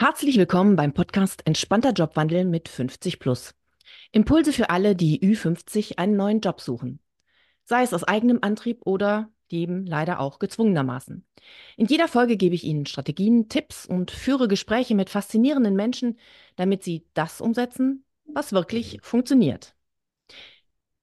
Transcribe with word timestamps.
Herzlich 0.00 0.38
willkommen 0.38 0.76
beim 0.76 0.94
Podcast 0.94 1.44
Entspannter 1.44 1.90
Jobwandel 1.90 2.44
mit 2.44 2.68
50 2.68 3.18
plus. 3.18 3.56
Impulse 4.12 4.52
für 4.52 4.70
alle, 4.70 4.94
die 4.94 5.20
Ü50 5.20 5.98
einen 5.98 6.14
neuen 6.14 6.38
Job 6.38 6.60
suchen. 6.60 7.00
Sei 7.64 7.82
es 7.82 7.92
aus 7.92 8.04
eigenem 8.04 8.38
Antrieb 8.40 8.82
oder 8.86 9.28
dem 9.50 9.84
leider 9.86 10.20
auch 10.20 10.38
gezwungenermaßen. 10.38 11.26
In 11.76 11.86
jeder 11.86 12.06
Folge 12.06 12.36
gebe 12.36 12.54
ich 12.54 12.62
Ihnen 12.62 12.86
Strategien, 12.86 13.48
Tipps 13.48 13.86
und 13.86 14.12
führe 14.12 14.46
Gespräche 14.46 14.94
mit 14.94 15.10
faszinierenden 15.10 15.74
Menschen, 15.74 16.16
damit 16.54 16.84
Sie 16.84 17.04
das 17.14 17.40
umsetzen, 17.40 18.04
was 18.24 18.52
wirklich 18.52 19.00
funktioniert. 19.02 19.74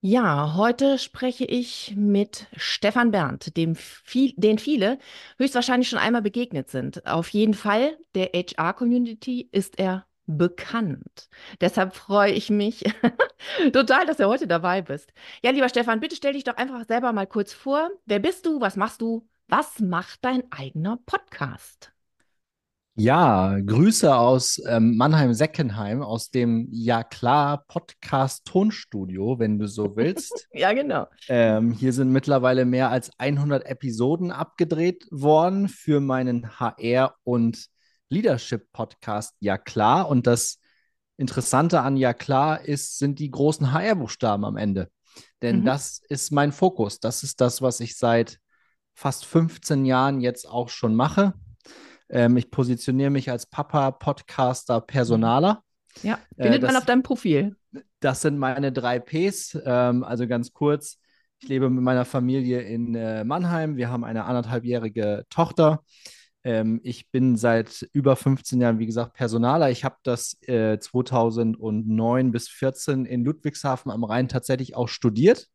Ja, 0.08 0.54
heute 0.56 1.00
spreche 1.00 1.46
ich 1.46 1.96
mit 1.98 2.46
Stefan 2.56 3.10
Berndt, 3.10 3.58
dem 3.58 3.74
viel, 3.74 4.34
den 4.38 4.60
viele 4.60 5.00
höchstwahrscheinlich 5.40 5.90
schon 5.90 5.98
einmal 5.98 6.22
begegnet 6.22 6.70
sind. 6.70 7.08
Auf 7.08 7.30
jeden 7.30 7.56
Fall, 7.56 7.98
der 8.14 8.30
HR-Community 8.36 9.50
ist 9.52 9.80
er 9.80 10.06
bekannt. 10.28 11.28
Deshalb 11.60 11.96
freue 11.96 12.34
ich 12.34 12.52
mich 12.52 12.84
total, 13.74 14.06
dass 14.06 14.18
du 14.18 14.28
heute 14.28 14.46
dabei 14.46 14.84
bist. 14.84 15.12
Ja, 15.44 15.50
lieber 15.50 15.70
Stefan, 15.70 16.02
bitte 16.02 16.16
stell 16.16 16.34
dich 16.34 16.44
doch 16.44 16.58
einfach 16.58 16.86
selber 16.86 17.12
mal 17.12 17.26
kurz 17.26 17.52
vor. 17.52 17.90
Wer 18.06 18.20
bist 18.20 18.46
du? 18.46 18.62
Was 18.62 18.76
machst 18.76 19.02
du? 19.02 19.28
Was 19.48 19.80
macht 19.80 20.24
dein 20.24 20.44
eigener 20.52 21.00
Podcast? 21.08 21.95
Ja, 22.98 23.60
Grüße 23.60 24.16
aus 24.16 24.62
ähm, 24.70 24.96
Mannheim-Seckenheim, 24.96 26.02
aus 26.02 26.32
dem 26.32 26.70
Ja 26.72 27.04
klar 27.04 27.66
Podcast 27.68 28.46
Tonstudio, 28.46 29.38
wenn 29.38 29.60
du 29.60 29.68
so 29.68 29.98
willst. 29.98 30.48
ja, 30.54 30.72
genau. 30.72 31.06
Ähm, 31.28 31.74
hier 31.74 31.92
sind 31.92 32.14
mittlerweile 32.14 32.64
mehr 32.64 32.92
als 32.92 33.12
100 33.18 33.66
Episoden 33.66 34.32
abgedreht 34.32 35.08
worden 35.12 35.68
für 35.68 36.00
meinen 36.00 36.58
HR- 36.58 37.16
und 37.26 37.66
Leadership-Podcast 38.08 39.36
Ja 39.42 39.58
klar. 39.58 40.08
Und 40.08 40.26
das 40.26 40.62
Interessante 41.18 41.82
an 41.82 41.98
Ja 41.98 42.14
klar 42.14 42.64
ist, 42.64 42.98
sind 42.98 43.20
die 43.20 43.30
großen 43.30 43.74
HR-Buchstaben 43.74 44.46
am 44.46 44.56
Ende. 44.56 44.90
Denn 45.42 45.60
mhm. 45.60 45.66
das 45.66 46.00
ist 46.08 46.32
mein 46.32 46.54
Fokus. 46.54 47.02
Das 47.02 47.24
ist 47.24 47.42
das, 47.42 47.62
was 47.62 47.82
ich 47.82 47.98
seit 47.98 48.40
fast 48.94 49.26
15 49.26 49.84
Jahren 49.84 50.22
jetzt 50.22 50.48
auch 50.48 50.70
schon 50.70 50.96
mache 50.96 51.34
ähm, 52.10 52.38
ich 52.38 52.52
positioniere 52.52 53.10
mich 53.10 53.32
als 53.32 53.46
Papa, 53.46 53.92
Podcaster, 53.92 54.82
Personaler. 54.82 55.64
Ja, 56.04 56.20
äh, 56.38 56.44
findet 56.44 56.60
äh, 56.60 56.62
das, 56.62 56.74
man 56.74 56.82
auf 56.82 56.86
deinem 56.86 57.04
Profil. 57.04 57.56
Das 58.00 58.22
sind 58.22 58.38
meine 58.38 58.72
drei 58.72 59.00
Ps. 59.00 59.58
Ähm, 59.66 60.04
also 60.04 60.28
ganz 60.28 60.54
kurz, 60.54 61.00
ich 61.40 61.50
lebe 61.50 61.70
mit 61.70 61.84
meiner 61.84 62.06
Familie 62.06 62.62
in 62.62 62.96
äh, 62.96 63.24
Mannheim. 63.24 63.78
Wir 63.78 63.90
haben 63.90 64.04
eine 64.04 64.26
anderthalbjährige 64.26 65.26
Tochter. 65.30 65.84
Ähm, 66.44 66.80
ich 66.84 67.10
bin 67.10 67.36
seit 67.38 67.88
über 67.92 68.16
15 68.16 68.62
Jahren, 68.62 68.80
wie 68.80 68.86
gesagt, 68.86 69.14
Personaler. 69.14 69.72
Ich 69.72 69.84
habe 69.84 69.96
das 70.04 70.38
äh, 70.44 70.78
2009 70.80 72.32
bis 72.32 72.46
2014 72.46 73.06
in 73.06 73.26
Ludwigshafen 73.26 73.92
am 73.92 74.04
Rhein 74.04 74.28
tatsächlich 74.28 74.76
auch 74.76 74.88
studiert. 74.88 75.48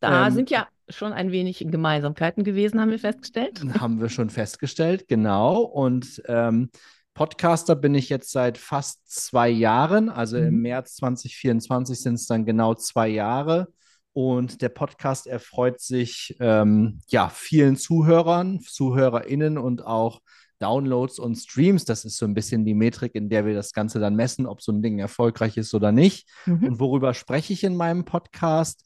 Da 0.00 0.26
ähm, 0.26 0.32
sind 0.32 0.50
ja 0.50 0.68
schon 0.88 1.12
ein 1.12 1.32
wenig 1.32 1.64
Gemeinsamkeiten 1.68 2.44
gewesen, 2.44 2.80
haben 2.80 2.90
wir 2.90 2.98
festgestellt. 2.98 3.62
Haben 3.80 4.00
wir 4.00 4.08
schon 4.08 4.30
festgestellt, 4.30 5.08
genau. 5.08 5.60
Und 5.60 6.22
ähm, 6.26 6.70
Podcaster 7.14 7.76
bin 7.76 7.94
ich 7.94 8.08
jetzt 8.08 8.30
seit 8.30 8.58
fast 8.58 9.00
zwei 9.06 9.48
Jahren. 9.48 10.08
Also 10.08 10.38
mhm. 10.38 10.46
im 10.46 10.62
März 10.62 10.96
2024 10.96 12.00
sind 12.00 12.14
es 12.14 12.26
dann 12.26 12.44
genau 12.44 12.74
zwei 12.74 13.08
Jahre. 13.08 13.68
Und 14.14 14.60
der 14.60 14.68
Podcast 14.68 15.26
erfreut 15.26 15.80
sich 15.80 16.36
ähm, 16.38 17.00
ja 17.08 17.30
vielen 17.30 17.76
Zuhörern, 17.76 18.60
ZuhörerInnen 18.60 19.56
und 19.56 19.86
auch 19.86 20.20
Downloads 20.58 21.18
und 21.18 21.36
Streams. 21.36 21.84
Das 21.84 22.04
ist 22.04 22.18
so 22.18 22.26
ein 22.26 22.34
bisschen 22.34 22.64
die 22.64 22.74
Metrik, 22.74 23.14
in 23.14 23.28
der 23.28 23.46
wir 23.46 23.54
das 23.54 23.72
Ganze 23.72 24.00
dann 24.00 24.14
messen, 24.14 24.46
ob 24.46 24.62
so 24.62 24.70
ein 24.70 24.82
Ding 24.82 24.98
erfolgreich 24.98 25.56
ist 25.56 25.74
oder 25.74 25.92
nicht. 25.92 26.28
Mhm. 26.46 26.64
Und 26.64 26.80
worüber 26.80 27.14
spreche 27.14 27.52
ich 27.52 27.64
in 27.64 27.74
meinem 27.74 28.04
Podcast? 28.04 28.84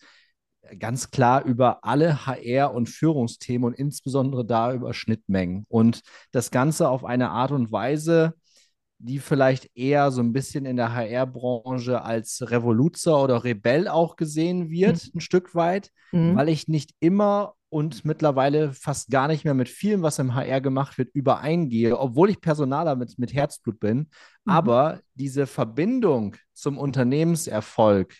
Ganz 0.78 1.10
klar 1.10 1.44
über 1.44 1.84
alle 1.84 2.26
HR- 2.26 2.72
und 2.74 2.88
Führungsthemen 2.88 3.66
und 3.66 3.74
insbesondere 3.74 4.44
da 4.44 4.72
über 4.72 4.94
Schnittmengen. 4.94 5.66
Und 5.68 6.02
das 6.32 6.50
Ganze 6.50 6.88
auf 6.88 7.04
eine 7.04 7.30
Art 7.30 7.52
und 7.52 7.72
Weise, 7.72 8.34
die 8.98 9.18
vielleicht 9.18 9.70
eher 9.76 10.10
so 10.10 10.22
ein 10.22 10.32
bisschen 10.32 10.64
in 10.64 10.76
der 10.76 10.94
HR-Branche 10.94 12.02
als 12.02 12.50
Revoluzer 12.50 13.22
oder 13.22 13.44
Rebell 13.44 13.88
auch 13.88 14.16
gesehen 14.16 14.70
wird, 14.70 15.04
mhm. 15.04 15.18
ein 15.18 15.20
Stück 15.20 15.54
weit, 15.54 15.90
mhm. 16.12 16.36
weil 16.36 16.48
ich 16.48 16.68
nicht 16.68 16.94
immer 17.00 17.54
und 17.68 18.04
mittlerweile 18.04 18.72
fast 18.72 19.10
gar 19.10 19.28
nicht 19.28 19.44
mehr 19.44 19.54
mit 19.54 19.68
vielem, 19.68 20.02
was 20.02 20.18
im 20.18 20.34
HR 20.34 20.60
gemacht 20.60 20.98
wird, 20.98 21.14
übereingehe, 21.14 21.98
obwohl 21.98 22.30
ich 22.30 22.40
Personaler 22.40 22.96
mit, 22.96 23.18
mit 23.18 23.34
Herzblut 23.34 23.80
bin. 23.80 23.98
Mhm. 23.98 24.06
Aber 24.46 25.00
diese 25.14 25.46
Verbindung 25.46 26.36
zum 26.54 26.78
Unternehmenserfolg, 26.78 28.14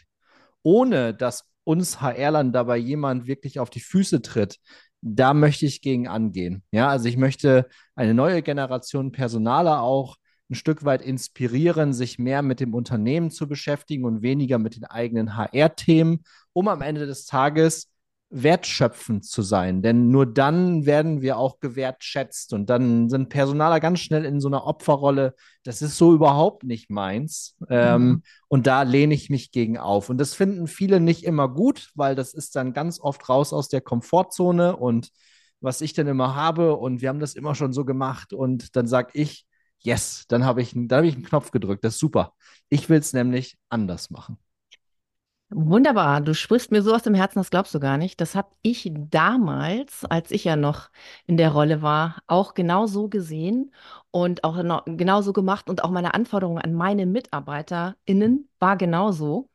ohne 0.62 1.15
dass 1.15 1.49
uns 1.66 2.00
HR-Lern 2.00 2.53
dabei 2.53 2.77
jemand 2.77 3.27
wirklich 3.27 3.59
auf 3.59 3.71
die 3.71 3.81
Füße 3.81 4.22
tritt, 4.22 4.59
da 5.03 5.34
möchte 5.34 5.66
ich 5.66 5.82
gegen 5.82 6.06
angehen. 6.09 6.62
Ja, 6.71 6.88
also 6.88 7.09
ich 7.09 7.16
möchte 7.16 7.69
eine 7.97 8.15
neue 8.15 8.43
Generation 8.43 9.12
Personaler 9.12 9.82
auch 9.82 10.16
ein 10.49 10.55
Stück 10.55 10.84
weit 10.84 11.03
inspirieren, 11.03 11.93
sich 11.93 12.21
mehr 12.21 12.43
mit 12.43 12.60
dem 12.60 12.72
Unternehmen 12.72 13.32
zu 13.32 13.49
beschäftigen 13.49 14.05
und 14.05 14.22
weniger 14.22 14.59
mit 14.59 14.76
den 14.76 14.84
eigenen 14.84 15.37
HR-Themen, 15.37 16.22
um 16.53 16.69
am 16.69 16.82
Ende 16.82 17.06
des 17.06 17.26
Tages 17.26 17.91
wertschöpfend 18.28 19.25
zu 19.25 19.42
sein. 19.42 19.82
Denn 19.82 20.10
nur 20.10 20.26
dann 20.26 20.84
werden 20.84 21.22
wir 21.22 21.38
auch 21.38 21.60
gewertschätzt 21.60 22.53
und 22.53 22.69
dann 22.69 23.09
sind 23.09 23.28
Personaler 23.28 23.78
ganz 23.78 24.00
schnell 24.00 24.25
in 24.25 24.41
so 24.41 24.48
einer 24.48 24.66
Opferrolle. 24.66 25.34
Das 25.62 25.81
ist 25.81 25.97
so 25.97 26.12
überhaupt 26.12 26.64
nicht 26.64 26.91
meins. 26.91 27.56
Ähm, 27.69 28.03
mhm. 28.03 28.09
Ähm, 28.09 28.22
und 28.48 28.66
da 28.66 28.82
lehne 28.82 29.14
ich 29.14 29.31
mich 29.31 29.53
gegen 29.53 29.78
auf. 29.78 30.10
Und 30.10 30.19
das 30.19 30.34
finden 30.34 30.66
viele 30.66 31.00
nicht 31.00 31.25
immer 31.25 31.48
gut, 31.48 31.91
weil 31.94 32.14
das 32.14 32.34
ist 32.34 32.56
dann 32.56 32.72
ganz 32.72 33.00
oft 33.00 33.28
raus 33.28 33.53
aus 33.53 33.69
der 33.69 33.81
Komfortzone 33.81 34.76
und 34.76 35.10
was 35.60 35.81
ich 35.81 35.93
dann 35.93 36.08
immer 36.08 36.34
habe. 36.34 36.76
Und 36.76 37.00
wir 37.00 37.08
haben 37.08 37.20
das 37.20 37.34
immer 37.34 37.54
schon 37.54 37.72
so 37.72 37.84
gemacht. 37.84 38.32
Und 38.32 38.76
dann 38.76 38.88
sage 38.88 39.10
ich, 39.14 39.47
yes, 39.78 40.25
dann 40.28 40.44
habe 40.44 40.62
ich, 40.62 40.75
hab 40.75 41.04
ich 41.04 41.14
einen 41.14 41.25
Knopf 41.25 41.53
gedrückt. 41.53 41.84
Das 41.84 41.94
ist 41.94 42.00
super. 42.00 42.34
Ich 42.69 42.88
will 42.88 42.98
es 42.98 43.12
nämlich 43.12 43.56
anders 43.69 44.10
machen. 44.10 44.38
Wunderbar, 45.49 46.21
du 46.23 46.34
sprichst 46.34 46.73
mir 46.73 46.83
so 46.83 46.93
aus 46.93 47.05
dem 47.05 47.15
Herzen, 47.15 47.39
das 47.39 47.51
glaubst 47.51 47.73
du 47.73 47.79
gar 47.79 47.99
nicht. 47.99 48.21
Das 48.21 48.34
habe 48.34 48.49
ich 48.62 48.91
damals, 48.93 50.05
als 50.05 50.33
ich 50.33 50.43
ja 50.43 50.57
noch 50.57 50.91
in 51.27 51.37
der 51.37 51.53
Rolle 51.53 51.83
war, 51.83 52.19
auch 52.27 52.55
genau 52.55 52.87
so 52.87 53.09
gesehen 53.09 53.73
und 54.11 54.43
auch 54.43 54.61
noch 54.65 54.85
genau 54.87 55.23
so 55.23 55.33
gemacht 55.33 55.71
und 55.71 55.85
auch 55.85 55.91
meine 55.91 56.15
Anforderungen 56.15 56.61
an 56.61 56.75
meine 56.75 57.06
MitarbeiterInnen 57.06 58.49
war 58.59 58.77
genauso. 58.77 59.49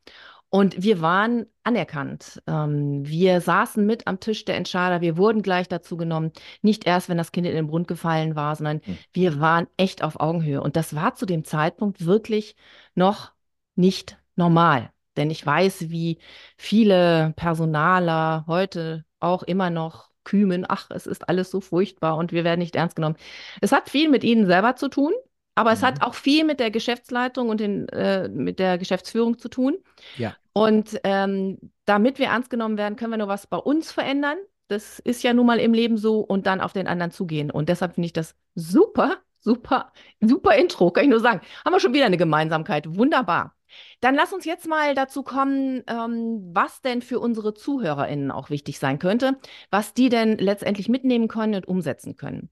Und 0.49 0.81
wir 0.81 1.01
waren 1.01 1.45
anerkannt. 1.63 2.41
Ähm, 2.47 3.05
wir 3.07 3.41
saßen 3.41 3.85
mit 3.85 4.07
am 4.07 4.19
Tisch 4.19 4.45
der 4.45 4.57
Entscheider. 4.57 5.01
Wir 5.01 5.17
wurden 5.17 5.41
gleich 5.41 5.67
dazu 5.69 5.97
genommen. 5.97 6.31
Nicht 6.61 6.85
erst, 6.85 7.09
wenn 7.09 7.17
das 7.17 7.31
Kind 7.31 7.47
in 7.47 7.55
den 7.55 7.67
Brunnen 7.67 7.87
gefallen 7.87 8.35
war, 8.35 8.55
sondern 8.55 8.81
mhm. 8.85 8.97
wir 9.13 9.39
waren 9.39 9.67
echt 9.77 10.03
auf 10.03 10.19
Augenhöhe. 10.19 10.61
Und 10.61 10.75
das 10.75 10.95
war 10.95 11.15
zu 11.15 11.25
dem 11.25 11.45
Zeitpunkt 11.45 12.05
wirklich 12.05 12.55
noch 12.95 13.31
nicht 13.75 14.17
normal. 14.35 14.91
Denn 15.17 15.29
ich 15.29 15.45
weiß, 15.45 15.89
wie 15.89 16.19
viele 16.57 17.33
Personaler 17.35 18.45
heute 18.47 19.05
auch 19.19 19.43
immer 19.43 19.69
noch 19.69 20.09
kümen, 20.23 20.65
ach, 20.67 20.89
es 20.91 21.07
ist 21.07 21.27
alles 21.27 21.51
so 21.51 21.61
furchtbar 21.61 22.17
und 22.17 22.31
wir 22.31 22.43
werden 22.43 22.59
nicht 22.59 22.75
ernst 22.75 22.95
genommen. 22.95 23.17
Es 23.59 23.71
hat 23.71 23.89
viel 23.89 24.09
mit 24.09 24.23
ihnen 24.23 24.45
selber 24.45 24.75
zu 24.75 24.87
tun, 24.87 25.13
aber 25.55 25.71
mhm. 25.71 25.73
es 25.73 25.83
hat 25.83 25.95
mhm. 25.99 26.01
auch 26.03 26.13
viel 26.13 26.45
mit 26.45 26.59
der 26.59 26.71
Geschäftsleitung 26.71 27.49
und 27.49 27.59
den, 27.59 27.89
äh, 27.89 28.29
mit 28.29 28.59
der 28.59 28.77
Geschäftsführung 28.77 29.37
zu 29.37 29.49
tun. 29.49 29.77
Ja. 30.17 30.35
Und 30.53 30.99
ähm, 31.03 31.57
damit 31.85 32.19
wir 32.19 32.27
ernst 32.27 32.49
genommen 32.49 32.77
werden, 32.77 32.95
können 32.95 33.11
wir 33.11 33.17
nur 33.17 33.27
was 33.27 33.47
bei 33.47 33.57
uns 33.57 33.91
verändern. 33.91 34.37
Das 34.67 34.99
ist 34.99 35.23
ja 35.23 35.33
nun 35.33 35.45
mal 35.45 35.59
im 35.59 35.73
Leben 35.73 35.97
so 35.97 36.19
und 36.19 36.47
dann 36.47 36.61
auf 36.61 36.73
den 36.73 36.87
anderen 36.87 37.11
zugehen. 37.11 37.51
Und 37.51 37.67
deshalb 37.67 37.95
finde 37.95 38.05
ich 38.05 38.13
das 38.13 38.35
super, 38.55 39.17
super, 39.39 39.91
super 40.21 40.55
Intro, 40.55 40.91
kann 40.91 41.05
ich 41.05 41.09
nur 41.09 41.19
sagen. 41.19 41.41
Haben 41.65 41.73
wir 41.73 41.79
schon 41.79 41.93
wieder 41.93 42.05
eine 42.05 42.17
Gemeinsamkeit. 42.17 42.95
Wunderbar. 42.95 43.55
Dann 43.99 44.15
lass 44.15 44.33
uns 44.33 44.45
jetzt 44.45 44.67
mal 44.67 44.95
dazu 44.95 45.23
kommen, 45.23 45.83
ähm, 45.87 46.49
was 46.53 46.81
denn 46.81 47.01
für 47.01 47.19
unsere 47.19 47.53
ZuhörerInnen 47.53 48.31
auch 48.31 48.49
wichtig 48.49 48.79
sein 48.79 48.99
könnte, 48.99 49.37
was 49.69 49.93
die 49.93 50.09
denn 50.09 50.37
letztendlich 50.37 50.89
mitnehmen 50.89 51.27
können 51.27 51.55
und 51.55 51.67
umsetzen 51.67 52.15
können. 52.17 52.49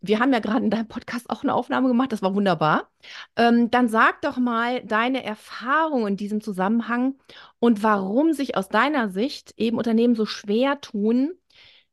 Wir 0.00 0.20
haben 0.20 0.32
ja 0.32 0.40
gerade 0.40 0.64
in 0.64 0.70
deinem 0.70 0.88
Podcast 0.88 1.30
auch 1.30 1.42
eine 1.42 1.54
Aufnahme 1.54 1.88
gemacht, 1.88 2.12
das 2.12 2.20
war 2.20 2.34
wunderbar. 2.34 2.90
Ähm, 3.36 3.70
dann 3.70 3.88
sag 3.88 4.20
doch 4.22 4.36
mal 4.36 4.82
deine 4.84 5.24
Erfahrung 5.24 6.06
in 6.06 6.16
diesem 6.16 6.40
Zusammenhang 6.42 7.14
und 7.58 7.82
warum 7.82 8.32
sich 8.34 8.56
aus 8.56 8.68
deiner 8.68 9.08
Sicht 9.08 9.54
eben 9.56 9.78
Unternehmen 9.78 10.14
so 10.14 10.26
schwer 10.26 10.80
tun, 10.80 11.32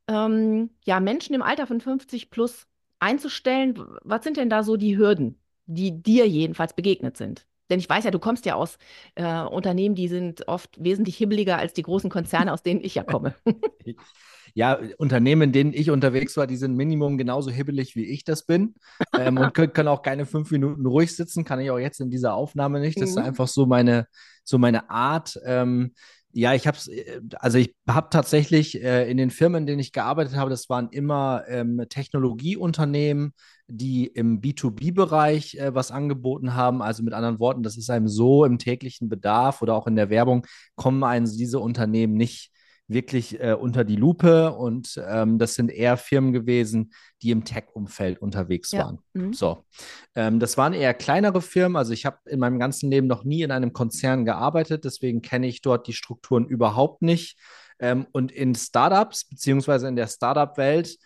ähm, 0.07 0.71
ja, 0.85 0.99
Menschen 0.99 1.35
im 1.35 1.41
Alter 1.41 1.67
von 1.67 1.81
50 1.81 2.29
plus 2.31 2.67
einzustellen. 2.99 3.75
Was 4.03 4.23
sind 4.23 4.37
denn 4.37 4.49
da 4.49 4.63
so 4.63 4.77
die 4.77 4.97
Hürden, 4.97 5.39
die 5.65 6.01
dir 6.01 6.27
jedenfalls 6.27 6.73
begegnet 6.73 7.17
sind? 7.17 7.47
Denn 7.71 7.79
ich 7.79 7.89
weiß 7.89 8.03
ja, 8.03 8.11
du 8.11 8.19
kommst 8.19 8.45
ja 8.45 8.55
aus 8.55 8.77
äh, 9.15 9.41
Unternehmen, 9.41 9.95
die 9.95 10.07
sind 10.09 10.47
oft 10.47 10.83
wesentlich 10.83 11.17
hibbeliger 11.17 11.57
als 11.57 11.73
die 11.73 11.81
großen 11.81 12.09
Konzerne, 12.09 12.53
aus 12.53 12.61
denen 12.61 12.81
ich 12.83 12.95
ja 12.95 13.03
komme. 13.03 13.33
ja, 14.53 14.79
Unternehmen, 14.97 15.43
in 15.43 15.51
denen 15.51 15.73
ich 15.73 15.89
unterwegs 15.89 16.37
war, 16.37 16.47
die 16.47 16.57
sind 16.57 16.75
Minimum 16.75 17.17
genauso 17.17 17.49
hibbelig, 17.49 17.95
wie 17.95 18.05
ich 18.05 18.23
das 18.23 18.45
bin. 18.45 18.75
Ähm, 19.17 19.37
und 19.37 19.53
können, 19.53 19.73
können, 19.73 19.87
auch 19.87 20.01
keine 20.01 20.25
fünf 20.25 20.51
Minuten 20.51 20.85
ruhig 20.85 21.15
sitzen, 21.15 21.45
kann 21.45 21.59
ich 21.59 21.71
auch 21.71 21.79
jetzt 21.79 22.01
in 22.01 22.09
dieser 22.09 22.33
Aufnahme 22.33 22.79
nicht. 22.79 22.99
Das 22.99 23.11
ist 23.11 23.15
mhm. 23.17 23.23
einfach 23.23 23.47
so 23.47 23.65
meine, 23.65 24.07
so 24.43 24.57
meine 24.57 24.89
Art. 24.89 25.39
Ähm, 25.45 25.93
ja, 26.33 26.53
ich 26.53 26.67
habe 26.67 26.77
äh, 26.91 27.21
also 27.39 27.57
ich 27.57 27.75
habe 27.87 28.09
tatsächlich 28.09 28.81
äh, 28.81 29.09
in 29.09 29.17
den 29.17 29.29
Firmen, 29.29 29.63
in 29.63 29.67
denen 29.67 29.79
ich 29.79 29.91
gearbeitet 29.91 30.35
habe, 30.35 30.49
das 30.49 30.69
waren 30.69 30.89
immer 30.89 31.43
ähm, 31.47 31.85
Technologieunternehmen, 31.89 33.33
die 33.67 34.07
im 34.07 34.41
B2B-Bereich 34.41 35.55
äh, 35.55 35.73
was 35.73 35.91
angeboten 35.91 36.53
haben. 36.53 36.81
Also 36.81 37.03
mit 37.03 37.13
anderen 37.13 37.39
Worten, 37.39 37.63
das 37.63 37.77
ist 37.77 37.89
einem 37.89 38.07
so 38.07 38.45
im 38.45 38.57
täglichen 38.57 39.09
Bedarf 39.09 39.61
oder 39.61 39.75
auch 39.75 39.87
in 39.87 39.95
der 39.95 40.09
Werbung, 40.09 40.45
kommen 40.75 41.03
einem 41.03 41.25
diese 41.25 41.59
Unternehmen 41.59 42.13
nicht 42.13 42.50
wirklich 42.93 43.39
äh, 43.39 43.53
unter 43.53 43.83
die 43.83 43.95
Lupe 43.95 44.53
und 44.53 45.01
ähm, 45.07 45.39
das 45.39 45.55
sind 45.55 45.71
eher 45.71 45.97
Firmen 45.97 46.33
gewesen, 46.33 46.93
die 47.21 47.31
im 47.31 47.43
Tech-Umfeld 47.43 48.19
unterwegs 48.21 48.71
ja. 48.71 48.85
waren. 48.85 48.99
Mhm. 49.13 49.33
So, 49.33 49.65
ähm, 50.15 50.39
das 50.39 50.57
waren 50.57 50.73
eher 50.73 50.93
kleinere 50.93 51.41
Firmen. 51.41 51.75
Also 51.75 51.93
ich 51.93 52.05
habe 52.05 52.17
in 52.25 52.39
meinem 52.39 52.59
ganzen 52.59 52.89
Leben 52.89 53.07
noch 53.07 53.23
nie 53.23 53.43
in 53.43 53.51
einem 53.51 53.73
Konzern 53.73 54.25
gearbeitet, 54.25 54.85
deswegen 54.85 55.21
kenne 55.21 55.47
ich 55.47 55.61
dort 55.61 55.87
die 55.87 55.93
Strukturen 55.93 56.45
überhaupt 56.45 57.01
nicht. 57.01 57.37
Ähm, 57.79 58.07
und 58.11 58.31
in 58.31 58.55
Startups 58.55 59.25
beziehungsweise 59.25 59.87
in 59.87 59.95
der 59.95 60.07
Startup-Welt 60.07 60.97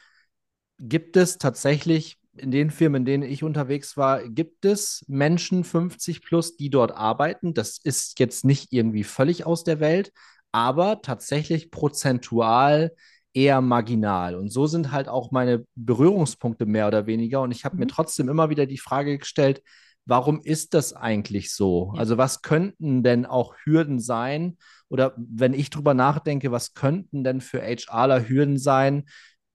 gibt 0.79 1.17
es 1.17 1.37
tatsächlich 1.37 2.17
in 2.37 2.51
den 2.51 2.69
Firmen, 2.69 3.01
in 3.01 3.05
denen 3.05 3.23
ich 3.23 3.43
unterwegs 3.43 3.97
war, 3.97 4.27
gibt 4.27 4.65
es 4.65 5.05
Menschen 5.07 5.63
50 5.63 6.21
plus, 6.21 6.57
die 6.57 6.69
dort 6.69 6.91
arbeiten. 6.91 7.53
Das 7.53 7.77
ist 7.77 8.19
jetzt 8.19 8.45
nicht 8.45 8.73
irgendwie 8.73 9.03
völlig 9.03 9.45
aus 9.45 9.63
der 9.63 9.79
Welt, 9.79 10.11
aber 10.56 11.02
tatsächlich 11.02 11.69
prozentual 11.69 12.94
eher 13.34 13.60
marginal. 13.60 14.36
Und 14.36 14.48
so 14.48 14.68
sind 14.68 14.94
halt 14.94 15.10
auch 15.10 15.31
meine 15.31 15.66
Berührungspunkte 15.75 16.66
mehr 16.66 16.88
oder 16.88 17.07
weniger. 17.07 17.42
Und 17.42 17.52
ich 17.52 17.66
habe 17.66 17.75
mhm. 17.75 17.81
mir 17.81 17.88
trotzdem 17.88 18.30
immer 18.30 18.50
wieder 18.50 18.66
die 18.66 18.78
Frage 18.78 19.18
gestellt, 19.18 19.62
warum 20.06 20.40
ist 20.42 20.74
das 20.74 20.94
eigentlich 20.94 21.54
so? 21.54 21.92
Ja. 21.94 22.00
Also 22.00 22.18
was 22.18 22.42
könnten 22.42 23.04
denn 23.04 23.25
auch 23.25 23.54
Hürden 23.66 24.00
sein? 24.00 24.57
Oder 24.88 25.13
wenn 25.18 25.54
ich 25.54 25.69
drüber 25.72 25.94
nachdenke, 25.94 26.54
was 26.54 26.74
könnten 26.74 27.25
denn 27.25 27.42
für 27.42 27.62
HRler 27.62 28.30
Hürden 28.30 28.57
sein, 28.57 29.04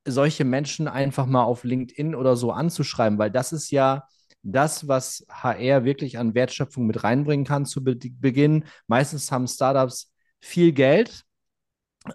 solche 0.06 0.44
Menschen 0.44 0.87
einfach 0.87 1.25
mal 1.25 1.44
auf 1.44 1.64
LinkedIn 1.64 2.14
oder 2.14 2.37
so 2.37 2.52
anzuschreiben? 2.52 3.19
Weil 3.19 3.31
das 3.31 3.55
ist 3.55 3.70
ja 3.70 4.05
das, 4.43 4.87
was 4.87 5.25
HR 5.31 5.85
wirklich 5.85 6.19
an 6.19 6.35
Wertschöpfung 6.35 6.87
mit 6.87 7.02
reinbringen 7.05 7.47
kann 7.47 7.64
zu 7.64 7.82
Be 7.82 7.97
Beginn. 7.97 8.64
Meistens 8.87 9.32
haben 9.32 9.47
Startups 9.47 10.11
viel 10.40 10.72
Geld, 10.72 11.25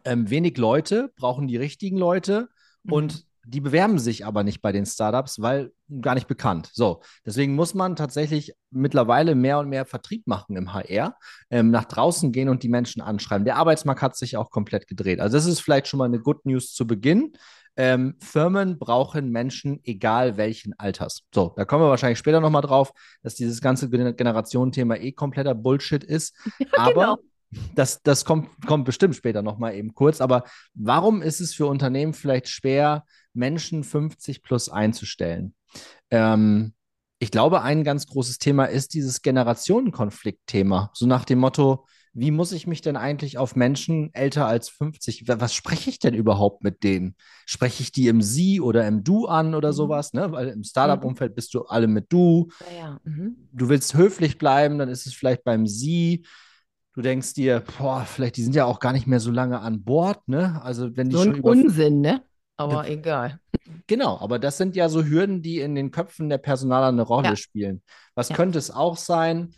ähm, 0.03 0.29
wenig 0.29 0.57
Leute, 0.57 1.11
brauchen 1.15 1.47
die 1.47 1.57
richtigen 1.57 1.97
Leute 1.97 2.49
mhm. 2.83 2.93
und 2.93 3.25
die 3.47 3.61
bewerben 3.61 3.99
sich 3.99 4.25
aber 4.25 4.43
nicht 4.43 4.61
bei 4.61 4.71
den 4.71 4.85
Startups, 4.85 5.39
weil 5.39 5.71
gar 6.01 6.15
nicht 6.15 6.27
bekannt. 6.27 6.71
So, 6.73 7.01
deswegen 7.25 7.53
muss 7.53 7.75
man 7.75 7.95
tatsächlich 7.95 8.53
mittlerweile 8.71 9.35
mehr 9.35 9.59
und 9.59 9.69
mehr 9.69 9.85
Vertrieb 9.85 10.25
machen 10.25 10.55
im 10.55 10.73
HR, 10.73 11.15
ähm, 11.51 11.69
nach 11.69 11.85
draußen 11.85 12.31
gehen 12.31 12.49
und 12.49 12.63
die 12.63 12.69
Menschen 12.69 13.01
anschreiben. 13.01 13.45
Der 13.45 13.57
Arbeitsmarkt 13.57 14.01
hat 14.01 14.17
sich 14.17 14.35
auch 14.35 14.49
komplett 14.49 14.87
gedreht. 14.87 15.19
Also 15.19 15.37
das 15.37 15.45
ist 15.45 15.59
vielleicht 15.59 15.87
schon 15.87 15.99
mal 15.99 16.05
eine 16.05 16.19
Good 16.19 16.45
News 16.45 16.73
zu 16.73 16.87
Beginn. 16.87 17.33
Ähm, 17.77 18.15
Firmen 18.19 18.79
brauchen 18.79 19.29
Menschen, 19.29 19.79
egal 19.83 20.37
welchen 20.37 20.73
Alters. 20.79 21.23
So, 21.33 21.53
da 21.55 21.65
kommen 21.65 21.83
wir 21.83 21.89
wahrscheinlich 21.89 22.19
später 22.19 22.39
nochmal 22.39 22.61
drauf, 22.61 22.93
dass 23.21 23.35
dieses 23.35 23.61
ganze 23.61 23.89
Generationenthema 23.89 24.95
eh 24.95 25.11
kompletter 25.11 25.53
Bullshit 25.53 26.03
ist. 26.03 26.35
Ja, 26.59 26.67
aber 26.77 26.93
genau 26.93 27.17
das, 27.75 28.01
das 28.03 28.25
kommt, 28.25 28.49
kommt 28.65 28.85
bestimmt 28.85 29.15
später 29.15 29.41
nochmal 29.41 29.75
eben 29.75 29.93
kurz. 29.93 30.21
Aber 30.21 30.43
warum 30.73 31.21
ist 31.21 31.39
es 31.39 31.53
für 31.53 31.67
Unternehmen 31.67 32.13
vielleicht 32.13 32.47
schwer, 32.47 33.05
Menschen 33.33 33.83
50 33.83 34.43
plus 34.43 34.69
einzustellen? 34.69 35.55
Ähm, 36.09 36.73
ich 37.19 37.31
glaube, 37.31 37.61
ein 37.61 37.83
ganz 37.83 38.07
großes 38.07 38.39
Thema 38.39 38.65
ist 38.65 38.93
dieses 38.93 39.21
Generationenkonflikt-Thema. 39.21 40.91
So 40.93 41.05
nach 41.07 41.25
dem 41.25 41.39
Motto, 41.39 41.85
wie 42.13 42.31
muss 42.31 42.53
ich 42.53 42.65
mich 42.65 42.81
denn 42.81 42.95
eigentlich 42.95 43.37
auf 43.37 43.57
Menschen 43.57 44.09
älter 44.13 44.47
als 44.47 44.69
50, 44.69 45.27
was 45.27 45.53
spreche 45.53 45.89
ich 45.89 45.99
denn 45.99 46.13
überhaupt 46.13 46.63
mit 46.63 46.83
denen? 46.83 47.15
Spreche 47.45 47.83
ich 47.83 47.91
die 47.91 48.07
im 48.07 48.21
Sie 48.21 48.61
oder 48.61 48.87
im 48.87 49.03
Du 49.03 49.27
an 49.27 49.53
oder 49.53 49.69
mhm. 49.69 49.75
sowas? 49.75 50.13
Ne? 50.13 50.31
Weil 50.31 50.47
im 50.47 50.63
Startup-Umfeld 50.63 51.35
bist 51.35 51.53
du 51.53 51.63
alle 51.63 51.87
mit 51.87 52.05
Du. 52.09 52.49
Ja, 52.71 52.77
ja. 52.77 52.99
Mhm. 53.03 53.49
Du 53.51 53.67
willst 53.67 53.95
höflich 53.95 54.37
bleiben, 54.37 54.77
dann 54.77 54.87
ist 54.87 55.05
es 55.05 55.13
vielleicht 55.13 55.43
beim 55.43 55.67
Sie. 55.67 56.25
Du 56.95 57.01
denkst 57.01 57.33
dir, 57.33 57.61
boah, 57.77 58.05
vielleicht 58.05 58.37
die 58.37 58.43
sind 58.43 58.55
ja 58.55 58.65
auch 58.65 58.79
gar 58.79 58.93
nicht 58.93 59.05
mehr 59.05 59.19
so 59.19 59.29
lange 59.29 59.59
an 59.59 59.83
Bord, 59.83 60.27
ne? 60.27 60.61
Also 60.63 60.95
wenn 60.95 61.09
die 61.09 61.17
so 61.17 61.23
schon 61.23 61.35
ein 61.35 61.41
Unsinn, 61.41 61.99
ne? 61.99 62.23
Aber 62.57 62.89
egal. 62.89 63.39
Genau, 63.87 64.17
aber 64.19 64.39
das 64.39 64.57
sind 64.57 64.77
ja 64.77 64.87
so 64.87 65.03
Hürden, 65.03 65.41
die 65.41 65.59
in 65.59 65.75
den 65.75 65.91
Köpfen 65.91 66.29
der 66.29 66.37
Personaler 66.37 66.87
eine 66.87 67.01
Rolle 67.01 67.29
ja. 67.29 67.35
spielen. 67.35 67.81
Was 68.15 68.29
ja. 68.29 68.35
könnte 68.37 68.57
es 68.57 68.71
auch 68.71 68.95
sein? 68.95 69.53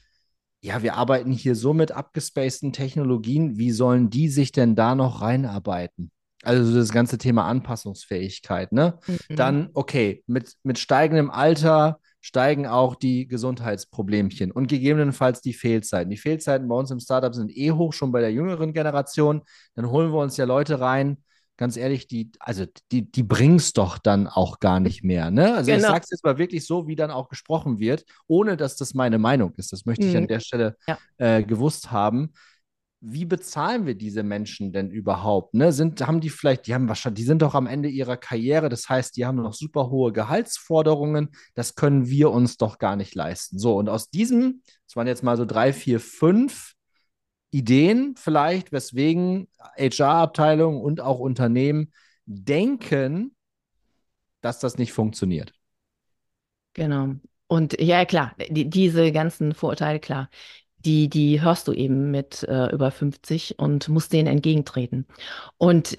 Ja, 0.62 0.82
wir 0.82 0.96
arbeiten 0.96 1.32
hier 1.32 1.56
so 1.56 1.74
mit 1.76 1.92
abgespaceden 1.92 2.74
Technologien. 2.74 3.58
Wie 3.58 3.72
sollen 3.72 4.10
die 4.10 4.30
sich 4.30 4.52
denn 4.52 4.76
da 4.76 4.96
noch 4.96 5.22
reinarbeiten? 5.22 6.12
Also 6.44 6.74
das 6.74 6.92
ganze 6.92 7.20
Thema 7.20 7.46
Anpassungsfähigkeit, 7.46 8.72
ne? 8.72 8.98
Mhm. 9.06 9.36
Dann, 9.36 9.70
okay, 9.74 10.24
mit, 10.26 10.54
mit 10.64 10.80
steigendem 10.80 11.30
Alter 11.30 12.00
steigen 12.28 12.68
auch 12.68 12.96
die 12.96 13.26
Gesundheitsproblemchen 13.26 14.52
und 14.52 14.68
gegebenenfalls 14.68 15.40
die 15.40 15.54
Fehlzeiten. 15.54 16.10
Die 16.10 16.18
Fehlzeiten 16.18 16.68
bei 16.68 16.76
uns 16.76 16.92
im 16.92 17.00
Startup 17.00 17.34
sind 17.34 17.56
eh 17.56 17.72
hoch, 17.72 17.94
schon 17.94 18.12
bei 18.12 18.20
der 18.20 18.34
jüngeren 18.34 18.74
Generation. 18.74 19.44
Dann 19.76 19.90
holen 19.90 20.12
wir 20.12 20.20
uns 20.20 20.36
ja 20.36 20.44
Leute 20.44 20.82
rein, 20.82 21.24
ganz 21.56 21.78
ehrlich, 21.78 22.10
die, 22.10 22.30
also 22.40 22.66
die, 22.92 23.10
die 23.10 23.24
bring's 23.24 23.72
doch 23.72 23.98
dann 23.98 24.28
auch 24.28 24.60
gar 24.60 24.82
nicht 24.82 25.06
mehr. 25.06 25.32
Ne? 25.32 25.56
Also 25.56 25.72
genau. 25.72 25.78
ich 25.78 25.88
sage 25.88 26.02
es 26.04 26.10
jetzt 26.10 26.26
mal 26.26 26.38
wirklich 26.38 26.68
so, 26.68 26.86
wie 26.86 26.98
dann 26.98 27.12
auch 27.12 27.30
gesprochen 27.30 27.80
wird, 27.80 28.04
ohne 28.28 28.58
dass 28.58 28.76
das 28.76 28.94
meine 28.94 29.20
Meinung 29.20 29.54
ist. 29.56 29.72
Das 29.72 29.86
möchte 29.86 30.06
ich 30.06 30.12
mhm. 30.12 30.18
an 30.18 30.28
der 30.28 30.42
Stelle 30.42 30.76
ja. 30.86 30.98
äh, 31.16 31.44
gewusst 31.44 31.92
haben 31.94 32.34
wie 33.00 33.26
bezahlen 33.26 33.86
wir 33.86 33.96
diese 33.96 34.24
Menschen 34.24 34.72
denn 34.72 34.90
überhaupt? 34.90 35.54
Ne? 35.54 35.72
Sind, 35.72 36.06
haben 36.06 36.20
die 36.20 36.30
vielleicht, 36.30 36.68
die 36.68 36.74
haben 36.74 36.88
wahrscheinlich, 36.88 37.22
die 37.22 37.28
sind 37.28 37.42
doch 37.42 37.54
am 37.54 37.68
Ende 37.68 37.90
ihrer 37.90 38.18
Karriere, 38.18 38.70
das 38.70 38.90
heißt, 38.90 39.16
die 39.16 39.26
haben 39.26 39.38
noch 39.38 39.54
super 39.54 39.90
hohe 39.90 40.12
Gehaltsforderungen, 40.12 41.30
das 41.54 41.76
können 41.76 42.08
wir 42.08 42.32
uns 42.32 42.58
doch 42.58 42.80
gar 42.80 42.96
nicht 42.96 43.14
leisten. 43.14 43.60
So, 43.60 43.78
und 43.78 43.88
aus 43.88 44.10
diesem, 44.10 44.64
das 44.88 44.96
waren 44.96 45.08
jetzt 45.08 45.24
mal 45.24 45.38
so 45.38 45.46
drei, 45.46 45.74
vier, 45.74 46.00
fünf 46.00 46.74
Ideen 47.52 48.16
vielleicht, 48.18 48.72
weswegen 48.72 49.48
HR-Abteilungen 49.78 50.82
und 50.82 51.00
auch 51.00 51.20
Unternehmen 51.20 51.94
denken, 52.26 53.36
dass 54.42 54.60
das 54.60 54.78
nicht 54.78 54.92
funktioniert. 54.92 55.54
Genau. 56.74 57.16
Und 57.48 57.80
ja, 57.80 58.06
klar, 58.06 58.36
die, 58.50 58.70
diese 58.70 59.12
ganzen 59.12 59.54
Vorurteile, 59.54 60.00
klar 60.00 60.30
die, 60.80 61.10
die 61.10 61.42
hörst 61.42 61.68
du 61.68 61.74
eben 61.74 62.12
mit 62.12 62.44
äh, 62.44 62.68
über 62.72 62.92
50 62.92 63.60
und 63.60 63.90
musst 63.90 64.14
denen 64.14 64.28
entgegentreten. 64.28 65.06
Und 65.58 65.96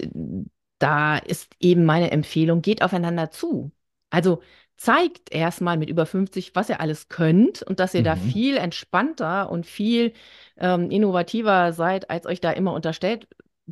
da 0.79 1.17
ist 1.17 1.51
eben 1.59 1.85
meine 1.85 2.11
Empfehlung, 2.11 2.61
geht 2.61 2.81
aufeinander 2.81 3.31
zu. 3.31 3.71
Also 4.09 4.41
zeigt 4.77 5.33
erstmal 5.33 5.77
mit 5.77 5.89
über 5.89 6.05
50, 6.05 6.55
was 6.55 6.69
ihr 6.69 6.79
alles 6.79 7.09
könnt 7.09 7.61
und 7.63 7.79
dass 7.81 7.93
ihr 7.93 7.99
mhm. 7.99 8.05
da 8.05 8.15
viel 8.15 8.57
entspannter 8.57 9.51
und 9.51 9.65
viel 9.65 10.13
ähm, 10.57 10.89
innovativer 10.89 11.73
seid, 11.73 12.09
als 12.09 12.25
euch 12.25 12.39
da 12.39 12.51
immer 12.51 12.73
unterstellt 12.73 13.27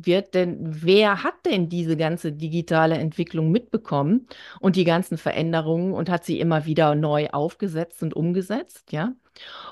wird. 0.06 0.34
Denn 0.34 0.58
wer 0.60 1.22
hat 1.22 1.34
denn 1.46 1.68
diese 1.68 1.96
ganze 1.96 2.32
digitale 2.32 2.96
Entwicklung 2.96 3.50
mitbekommen 3.50 4.26
und 4.60 4.76
die 4.76 4.84
ganzen 4.84 5.18
Veränderungen 5.18 5.92
und 5.92 6.10
hat 6.10 6.24
sie 6.24 6.40
immer 6.40 6.66
wieder 6.66 6.94
neu 6.94 7.28
aufgesetzt 7.30 8.02
und 8.02 8.14
umgesetzt? 8.14 8.92
Ja. 8.92 9.14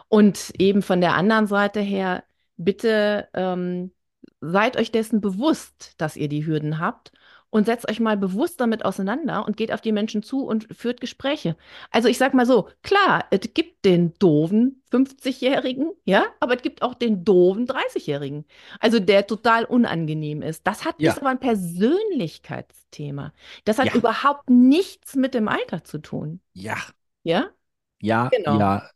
Und 0.09 0.53
eben 0.59 0.83
von 0.83 1.01
der 1.01 1.15
anderen 1.15 1.47
Seite 1.47 1.81
her, 1.81 2.25
bitte 2.57 3.29
ähm, 3.35 3.93
seid 4.41 4.77
euch 4.77 4.93
dessen 4.93 5.21
bewusst, 5.21 5.95
dass 5.99 6.17
ihr 6.17 6.29
die 6.29 6.47
Hürden 6.47 6.79
habt 6.79 7.13
und 7.57 7.65
setzt 7.65 7.89
euch 7.89 8.01
mal 8.01 8.19
bewusst 8.19 8.61
damit 8.61 8.85
auseinander 8.85 9.47
und 9.47 9.57
geht 9.57 9.73
auf 9.73 9.81
die 9.81 9.93
Menschen 9.93 10.23
zu 10.23 10.45
und 10.45 10.69
führt 10.77 11.01
Gespräche. 11.01 11.57
Also 11.91 12.07
ich 12.07 12.19
sag 12.19 12.35
mal 12.35 12.45
so, 12.45 12.69
klar, 12.83 13.25
es 13.31 13.41
gibt 13.55 13.87
den 13.87 14.13
doofen 14.19 14.83
50-Jährigen, 14.93 15.93
ja, 16.05 16.27
aber 16.39 16.57
es 16.57 16.63
gibt 16.63 16.83
auch 16.83 16.93
den 16.93 17.25
doofen 17.25 17.67
30-Jährigen. 17.67 18.45
Also 18.79 19.01
der 19.01 19.27
total 19.27 19.65
unangenehm 19.65 20.43
ist. 20.43 20.67
Das 20.67 20.85
hat 20.85 20.97
ja. 20.99 21.13
ist 21.13 21.19
aber 21.19 21.31
ein 21.31 21.41
Persönlichkeitsthema. 21.41 23.33
Das 23.65 23.79
hat 23.79 23.87
ja. 23.87 23.95
überhaupt 23.95 24.51
nichts 24.51 25.17
mit 25.17 25.33
dem 25.33 25.49
Alter 25.49 25.83
zu 25.83 25.97
tun. 25.97 26.41
Ja. 26.53 26.77
Ja? 27.23 27.47
Ja, 28.03 28.29
genau. 28.29 28.59
ja 28.59 28.91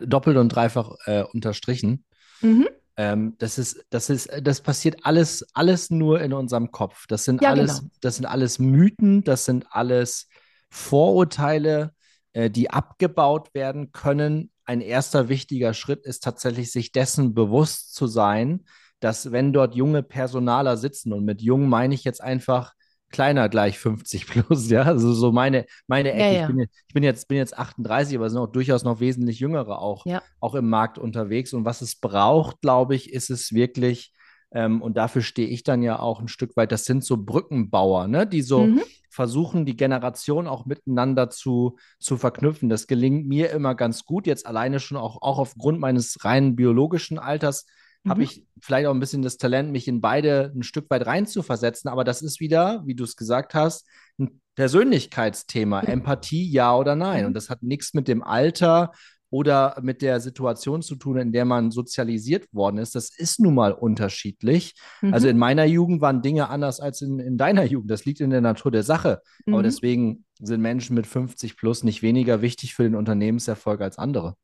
doppelt 0.00 0.36
und 0.36 0.50
dreifach 0.50 0.92
äh, 1.06 1.24
unterstrichen. 1.24 2.04
Mhm. 2.40 2.68
Ähm, 3.00 3.34
das 3.38 3.56
ist, 3.56 3.82
das 3.88 4.10
ist, 4.10 4.28
das 4.42 4.60
passiert 4.60 4.98
alles, 5.04 5.46
alles 5.54 5.88
nur 5.88 6.20
in 6.20 6.34
unserem 6.34 6.70
Kopf. 6.70 7.06
Das 7.06 7.24
sind 7.24 7.40
ja, 7.40 7.48
alles, 7.48 7.78
genau. 7.78 7.90
das 8.02 8.16
sind 8.16 8.26
alles 8.26 8.58
Mythen, 8.58 9.24
das 9.24 9.46
sind 9.46 9.64
alles 9.70 10.28
Vorurteile, 10.68 11.94
äh, 12.34 12.50
die 12.50 12.68
abgebaut 12.68 13.54
werden 13.54 13.92
können, 13.92 14.50
ein 14.66 14.82
erster 14.82 15.30
wichtiger 15.30 15.72
Schritt 15.72 16.04
ist 16.04 16.22
tatsächlich, 16.22 16.70
sich 16.70 16.92
dessen 16.92 17.32
bewusst 17.32 17.94
zu 17.94 18.06
sein, 18.06 18.66
dass 19.00 19.32
wenn 19.32 19.54
dort 19.54 19.74
junge 19.74 20.02
Personaler 20.02 20.76
sitzen, 20.76 21.14
und 21.14 21.24
mit 21.24 21.40
jung 21.40 21.70
meine 21.70 21.94
ich 21.94 22.04
jetzt 22.04 22.22
einfach 22.22 22.74
kleiner 23.10 23.48
gleich 23.48 23.78
50 23.78 24.26
plus, 24.26 24.70
ja, 24.70 24.82
also 24.82 25.12
so 25.12 25.32
meine, 25.32 25.66
meine 25.86 26.12
Ecke. 26.12 26.20
Ja, 26.20 26.32
Ich 26.32 26.40
ja, 26.40 26.46
bin, 26.46 26.58
jetzt- 26.58 26.74
ich 26.88 26.94
bin 26.94 27.02
jetzt, 27.02 27.28
bin 27.28 27.36
jetzt 27.38 27.58
38, 27.58 28.16
aber 28.16 28.26
es 28.26 28.32
sind 28.32 28.40
auch 28.40 28.46
durchaus 28.52 28.84
noch 28.84 29.00
wesentlich 29.00 29.40
Jüngere 29.40 29.78
auch, 29.80 30.06
ja. 30.06 30.22
auch 30.40 30.54
im 30.54 30.68
Markt 30.68 30.98
unterwegs. 30.98 31.52
Und 31.52 31.64
was 31.64 31.82
es 31.82 31.96
braucht, 31.96 32.60
glaube 32.62 32.94
ich, 32.94 33.12
ist 33.12 33.30
es 33.30 33.52
wirklich, 33.52 34.12
ähm, 34.52 34.82
und 34.82 34.96
dafür 34.96 35.22
stehe 35.22 35.48
ich 35.48 35.62
dann 35.64 35.82
ja 35.82 35.98
auch 35.98 36.20
ein 36.20 36.28
Stück 36.28 36.56
weit, 36.56 36.72
das 36.72 36.84
sind 36.84 37.04
so 37.04 37.16
Brückenbauer, 37.18 38.08
ne, 38.08 38.26
die 38.26 38.42
so 38.42 38.66
Mhm. 38.66 38.82
versuchen, 39.10 39.66
die 39.66 39.76
Generation 39.76 40.46
auch 40.46 40.66
miteinander 40.66 41.30
zu, 41.30 41.76
zu 41.98 42.16
verknüpfen. 42.16 42.68
Das 42.68 42.86
gelingt 42.86 43.26
mir 43.26 43.50
immer 43.50 43.74
ganz 43.74 44.04
gut, 44.04 44.26
jetzt 44.26 44.46
alleine 44.46 44.80
schon 44.80 44.96
auch, 44.96 45.20
auch 45.22 45.38
aufgrund 45.38 45.80
meines 45.80 46.24
rein 46.24 46.56
biologischen 46.56 47.18
Alters 47.18 47.66
habe 48.08 48.20
Mhm. 48.20 48.24
ich 48.24 48.46
vielleicht 48.60 48.86
auch 48.86 48.94
ein 48.94 49.00
bisschen 49.00 49.22
das 49.22 49.36
Talent, 49.36 49.72
mich 49.72 49.86
in 49.88 50.00
beide 50.00 50.52
ein 50.54 50.62
Stück 50.62 50.88
weit 50.90 51.06
reinzuversetzen. 51.06 51.90
Aber 51.90 52.04
das 52.04 52.22
ist 52.22 52.40
wieder, 52.40 52.82
wie 52.86 52.94
du 52.94 53.04
es 53.04 53.16
gesagt 53.16 53.54
hast, 53.54 53.86
ein 54.18 54.40
Persönlichkeitsthema. 54.56 55.80
Empathie, 55.82 56.50
ja 56.50 56.74
oder 56.76 56.96
nein. 56.96 57.20
Mhm. 57.22 57.26
Und 57.28 57.34
das 57.34 57.50
hat 57.50 57.62
nichts 57.62 57.94
mit 57.94 58.08
dem 58.08 58.22
Alter 58.22 58.92
oder 59.32 59.78
mit 59.82 60.02
der 60.02 60.18
Situation 60.18 60.82
zu 60.82 60.96
tun, 60.96 61.16
in 61.18 61.30
der 61.32 61.44
man 61.44 61.70
sozialisiert 61.70 62.52
worden 62.52 62.78
ist. 62.78 62.96
Das 62.96 63.10
ist 63.16 63.38
nun 63.38 63.54
mal 63.54 63.72
unterschiedlich. 63.72 64.74
Also 65.12 65.26
Mhm. 65.28 65.30
in 65.30 65.38
meiner 65.38 65.64
Jugend 65.66 66.00
waren 66.00 66.20
Dinge 66.20 66.48
anders 66.48 66.80
als 66.80 67.00
in, 67.00 67.20
in 67.20 67.36
deiner 67.36 67.64
Jugend. 67.64 67.90
Das 67.92 68.04
liegt 68.04 68.20
in 68.20 68.30
der 68.30 68.40
Natur 68.40 68.72
der 68.72 68.82
Sache. 68.82 69.20
Aber 69.46 69.58
Mhm. 69.58 69.62
deswegen 69.62 70.24
sind 70.40 70.60
Menschen 70.60 70.94
mit 70.96 71.06
50 71.06 71.56
plus 71.56 71.84
nicht 71.84 72.02
weniger 72.02 72.42
wichtig 72.42 72.74
für 72.74 72.82
den 72.82 72.96
Unternehmenserfolg 72.96 73.80
als 73.82 73.98
andere. 73.98 74.34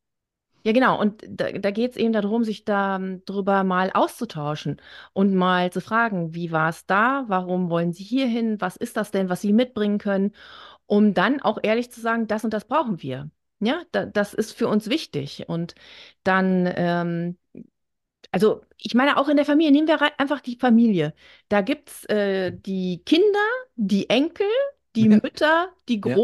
Ja, 0.66 0.72
genau. 0.72 1.00
Und 1.00 1.22
da, 1.28 1.52
da 1.52 1.70
geht 1.70 1.92
es 1.92 1.96
eben 1.96 2.12
darum, 2.12 2.42
sich 2.42 2.64
da 2.64 2.96
ähm, 2.96 3.22
drüber 3.24 3.62
mal 3.62 3.90
auszutauschen 3.92 4.80
und 5.12 5.32
mal 5.34 5.70
zu 5.72 5.80
fragen, 5.80 6.34
wie 6.34 6.50
war 6.50 6.70
es 6.70 6.86
da? 6.86 7.24
Warum 7.28 7.70
wollen 7.70 7.92
Sie 7.92 8.02
hier 8.02 8.26
hin? 8.26 8.60
Was 8.60 8.76
ist 8.76 8.96
das 8.96 9.12
denn, 9.12 9.28
was 9.28 9.42
Sie 9.42 9.52
mitbringen 9.52 9.98
können? 9.98 10.32
Um 10.86 11.14
dann 11.14 11.42
auch 11.42 11.58
ehrlich 11.62 11.90
zu 11.92 12.00
sagen, 12.00 12.28
das 12.28 12.44
und 12.44 12.52
das 12.54 12.64
brauchen 12.66 13.02
wir. 13.02 13.30
Ja, 13.60 13.82
da, 13.92 14.06
das 14.06 14.34
ist 14.34 14.52
für 14.54 14.68
uns 14.68 14.88
wichtig. 14.90 15.44
Und 15.48 15.74
dann, 16.24 16.72
ähm, 16.76 17.38
also 18.32 18.62
ich 18.78 18.94
meine, 18.94 19.16
auch 19.18 19.28
in 19.28 19.36
der 19.36 19.46
Familie, 19.46 19.72
nehmen 19.72 19.88
wir 19.88 20.00
einfach 20.20 20.40
die 20.40 20.56
Familie. 20.56 21.14
Da 21.48 21.60
gibt 21.62 21.90
es 21.90 22.04
äh, 22.06 22.52
die 22.52 23.02
Kinder, 23.04 23.38
die 23.76 24.10
Enkel, 24.10 24.46
die 24.94 25.08
Ja. 25.08 25.18
Mütter, 25.22 25.72
die 25.88 26.00
Ja. 26.04 26.16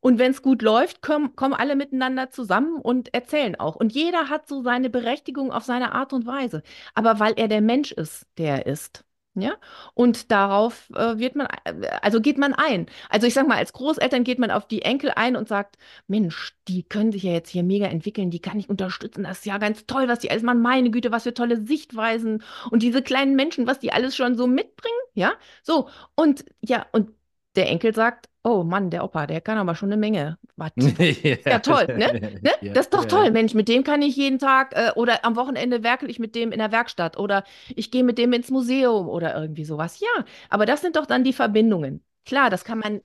Und 0.00 0.18
wenn 0.18 0.30
es 0.30 0.42
gut 0.42 0.62
läuft, 0.62 1.02
kommen, 1.02 1.36
kommen 1.36 1.54
alle 1.54 1.76
miteinander 1.76 2.30
zusammen 2.30 2.80
und 2.80 3.12
erzählen 3.14 3.56
auch. 3.58 3.76
Und 3.76 3.92
jeder 3.92 4.28
hat 4.28 4.48
so 4.48 4.62
seine 4.62 4.90
Berechtigung 4.90 5.52
auf 5.52 5.64
seine 5.64 5.92
Art 5.92 6.12
und 6.12 6.26
Weise. 6.26 6.62
Aber 6.94 7.20
weil 7.20 7.34
er 7.36 7.48
der 7.48 7.60
Mensch 7.60 7.92
ist, 7.92 8.26
der 8.38 8.66
er 8.66 8.66
ist. 8.66 9.04
Ja, 9.36 9.54
und 9.94 10.32
darauf 10.32 10.90
äh, 10.90 11.18
wird 11.18 11.36
man, 11.36 11.46
äh, 11.64 11.86
also 12.02 12.20
geht 12.20 12.36
man 12.36 12.52
ein. 12.52 12.86
Also 13.08 13.28
ich 13.28 13.34
sag 13.34 13.46
mal, 13.46 13.58
als 13.58 13.72
Großeltern 13.72 14.24
geht 14.24 14.40
man 14.40 14.50
auf 14.50 14.66
die 14.66 14.82
Enkel 14.82 15.12
ein 15.14 15.36
und 15.36 15.46
sagt, 15.46 15.76
Mensch, 16.08 16.56
die 16.66 16.82
können 16.82 17.12
sich 17.12 17.22
ja 17.22 17.30
jetzt 17.32 17.48
hier 17.48 17.62
mega 17.62 17.86
entwickeln, 17.86 18.30
die 18.32 18.40
kann 18.40 18.58
ich 18.58 18.68
unterstützen. 18.68 19.22
Das 19.22 19.38
ist 19.38 19.46
ja 19.46 19.58
ganz 19.58 19.86
toll, 19.86 20.08
was 20.08 20.18
die 20.18 20.32
alles 20.32 20.42
machen. 20.42 20.62
Meine 20.62 20.90
Güte, 20.90 21.12
was 21.12 21.22
für 21.22 21.34
tolle 21.34 21.64
Sichtweisen 21.64 22.42
und 22.72 22.82
diese 22.82 23.02
kleinen 23.02 23.36
Menschen, 23.36 23.68
was 23.68 23.78
die 23.78 23.92
alles 23.92 24.16
schon 24.16 24.36
so 24.36 24.48
mitbringen. 24.48 24.98
Ja, 25.14 25.34
so. 25.62 25.88
Und 26.16 26.44
ja, 26.60 26.86
und 26.90 27.10
der 27.56 27.68
Enkel 27.68 27.94
sagt, 27.94 28.28
oh 28.42 28.62
Mann, 28.62 28.90
der 28.90 29.04
Opa, 29.04 29.26
der 29.26 29.40
kann 29.40 29.58
aber 29.58 29.74
schon 29.74 29.90
eine 29.90 29.96
Menge. 30.00 30.38
Was? 30.56 30.70
Ja, 31.46 31.58
toll, 31.58 31.86
ne? 31.96 32.38
Ne? 32.42 32.50
Ja, 32.60 32.72
Das 32.72 32.86
ist 32.86 32.94
doch 32.94 33.02
ja. 33.02 33.08
toll, 33.08 33.30
Mensch, 33.30 33.54
mit 33.54 33.68
dem 33.68 33.84
kann 33.84 34.02
ich 34.02 34.16
jeden 34.16 34.38
Tag 34.38 34.72
äh, 34.74 34.92
oder 34.94 35.24
am 35.24 35.36
Wochenende 35.36 35.82
werkel 35.82 36.08
ich 36.10 36.18
mit 36.18 36.34
dem 36.34 36.52
in 36.52 36.58
der 36.58 36.72
Werkstatt 36.72 37.18
oder 37.18 37.44
ich 37.74 37.90
gehe 37.90 38.04
mit 38.04 38.18
dem 38.18 38.32
ins 38.32 38.50
Museum 38.50 39.08
oder 39.08 39.34
irgendwie 39.40 39.64
sowas. 39.64 40.00
Ja, 40.00 40.24
aber 40.48 40.66
das 40.66 40.80
sind 40.80 40.96
doch 40.96 41.06
dann 41.06 41.24
die 41.24 41.32
Verbindungen. 41.32 42.04
Klar, 42.24 42.50
das 42.50 42.64
kann 42.64 42.78
man 42.78 43.00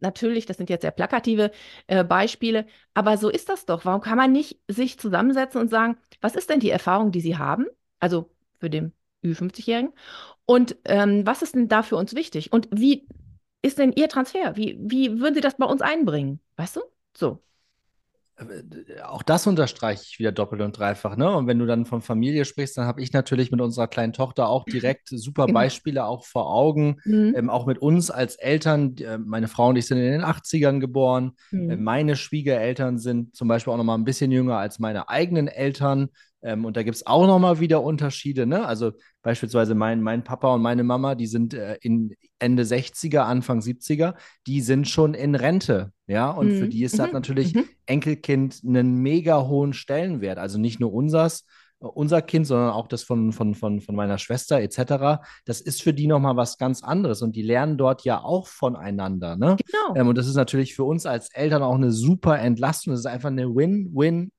natürlich, 0.00 0.46
das 0.46 0.56
sind 0.56 0.70
jetzt 0.70 0.82
sehr 0.82 0.90
plakative 0.90 1.50
äh, 1.86 2.04
Beispiele, 2.04 2.66
aber 2.94 3.16
so 3.18 3.28
ist 3.28 3.48
das 3.48 3.66
doch. 3.66 3.84
Warum 3.84 4.00
kann 4.00 4.16
man 4.16 4.32
nicht 4.32 4.58
sich 4.68 4.98
zusammensetzen 4.98 5.60
und 5.60 5.68
sagen, 5.68 5.96
was 6.20 6.34
ist 6.36 6.48
denn 6.50 6.60
die 6.60 6.70
Erfahrung, 6.70 7.12
die 7.12 7.20
Sie 7.20 7.36
haben? 7.36 7.66
Also 7.98 8.30
für 8.58 8.70
den 8.70 8.92
Ü50-Jährigen. 9.22 9.92
Und 10.46 10.76
ähm, 10.84 11.26
was 11.26 11.42
ist 11.42 11.54
denn 11.54 11.68
da 11.68 11.82
für 11.82 11.96
uns 11.96 12.14
wichtig? 12.14 12.52
Und 12.52 12.68
wie 12.72 13.06
ist 13.62 13.78
denn 13.78 13.92
Ihr 13.92 14.08
Transfer? 14.08 14.56
Wie, 14.56 14.78
wie 14.80 15.20
würden 15.20 15.34
Sie 15.34 15.40
das 15.40 15.56
bei 15.56 15.66
uns 15.66 15.82
einbringen? 15.82 16.40
Weißt 16.56 16.76
du? 16.76 16.80
So. 17.16 17.42
Auch 19.04 19.22
das 19.22 19.46
unterstreiche 19.46 20.02
ich 20.02 20.18
wieder 20.18 20.32
doppelt 20.32 20.62
und 20.62 20.78
dreifach. 20.78 21.14
Ne? 21.14 21.30
Und 21.30 21.46
wenn 21.46 21.58
du 21.58 21.66
dann 21.66 21.84
von 21.84 22.00
Familie 22.00 22.46
sprichst, 22.46 22.78
dann 22.78 22.86
habe 22.86 23.02
ich 23.02 23.12
natürlich 23.12 23.50
mit 23.50 23.60
unserer 23.60 23.86
kleinen 23.86 24.14
Tochter 24.14 24.48
auch 24.48 24.64
direkt 24.64 25.08
super 25.10 25.44
Genau. 25.44 25.58
Beispiele 25.58 26.06
auch 26.06 26.24
vor 26.24 26.50
Augen. 26.50 26.96
Mhm. 27.04 27.34
Ähm, 27.36 27.50
auch 27.50 27.66
mit 27.66 27.76
uns 27.80 28.10
als 28.10 28.36
Eltern. 28.36 28.96
Äh, 28.96 29.18
Meine 29.18 29.46
Frau 29.46 29.68
und 29.68 29.76
ich 29.76 29.86
sind 29.86 29.98
in 29.98 30.10
den 30.10 30.24
80ern 30.24 30.80
geboren. 30.80 31.32
Äh, 31.52 31.56
Mhm. 31.76 31.84
meine 31.84 32.16
Schwiegereltern 32.16 32.96
sind 32.98 33.36
zum 33.36 33.46
Beispiel 33.46 33.74
auch 33.74 33.76
noch 33.76 33.84
mal 33.84 33.96
ein 33.98 34.04
bisschen 34.04 34.32
jünger 34.32 34.56
als 34.56 34.78
meine 34.78 35.10
eigenen 35.10 35.46
Eltern. 35.46 36.08
Ähm, 36.42 36.64
und 36.64 36.76
da 36.76 36.82
gibt 36.82 36.96
es 36.96 37.06
auch 37.06 37.26
noch 37.26 37.38
mal 37.38 37.60
wieder 37.60 37.82
Unterschiede. 37.82 38.46
Ne? 38.46 38.64
Also 38.64 38.92
beispielsweise 39.22 39.74
mein, 39.74 40.00
mein 40.02 40.24
Papa 40.24 40.54
und 40.54 40.62
meine 40.62 40.84
Mama, 40.84 41.14
die 41.14 41.26
sind 41.26 41.52
äh, 41.54 41.76
in 41.82 42.14
Ende 42.38 42.62
60er, 42.64 43.20
Anfang 43.20 43.60
70er, 43.60 44.14
die 44.46 44.60
sind 44.62 44.88
schon 44.88 45.14
in 45.14 45.34
Rente. 45.34 45.92
Ja, 46.06 46.30
und 46.30 46.50
für 46.52 46.64
Mhm. 46.64 46.70
die 46.70 46.82
ist 46.84 46.98
das 46.98 47.08
Mhm. 47.08 47.12
natürlich 47.12 47.54
Mhm. 47.54 47.64
Enkelkind 47.86 48.60
einen 48.66 48.96
mega 49.02 49.46
hohen 49.46 49.72
Stellenwert. 49.74 50.38
Also 50.38 50.58
nicht 50.58 50.80
nur 50.80 50.92
unsers, 50.92 51.44
unser 51.78 52.20
Kind, 52.20 52.46
sondern 52.46 52.70
auch 52.70 52.88
das 52.88 53.02
von, 53.02 53.32
von, 53.32 53.54
von, 53.54 53.80
von 53.80 53.94
meiner 53.94 54.18
Schwester 54.18 54.60
etc. 54.60 55.22
Das 55.46 55.60
ist 55.62 55.82
für 55.82 55.94
die 55.94 56.06
nochmal 56.06 56.36
was 56.36 56.58
ganz 56.58 56.82
anderes 56.82 57.22
und 57.22 57.36
die 57.36 57.42
lernen 57.42 57.78
dort 57.78 58.04
ja 58.04 58.22
auch 58.22 58.48
voneinander. 58.48 59.36
Ne? 59.36 59.56
Genau. 59.64 59.94
Ähm, 60.00 60.08
und 60.08 60.18
das 60.18 60.26
ist 60.26 60.34
natürlich 60.36 60.74
für 60.74 60.84
uns 60.84 61.06
als 61.06 61.32
Eltern 61.32 61.62
auch 61.62 61.74
eine 61.76 61.90
super 61.90 62.38
Entlastung. 62.38 62.92
Das 62.92 63.00
ist 63.00 63.06
einfach 63.06 63.30
eine 63.30 63.54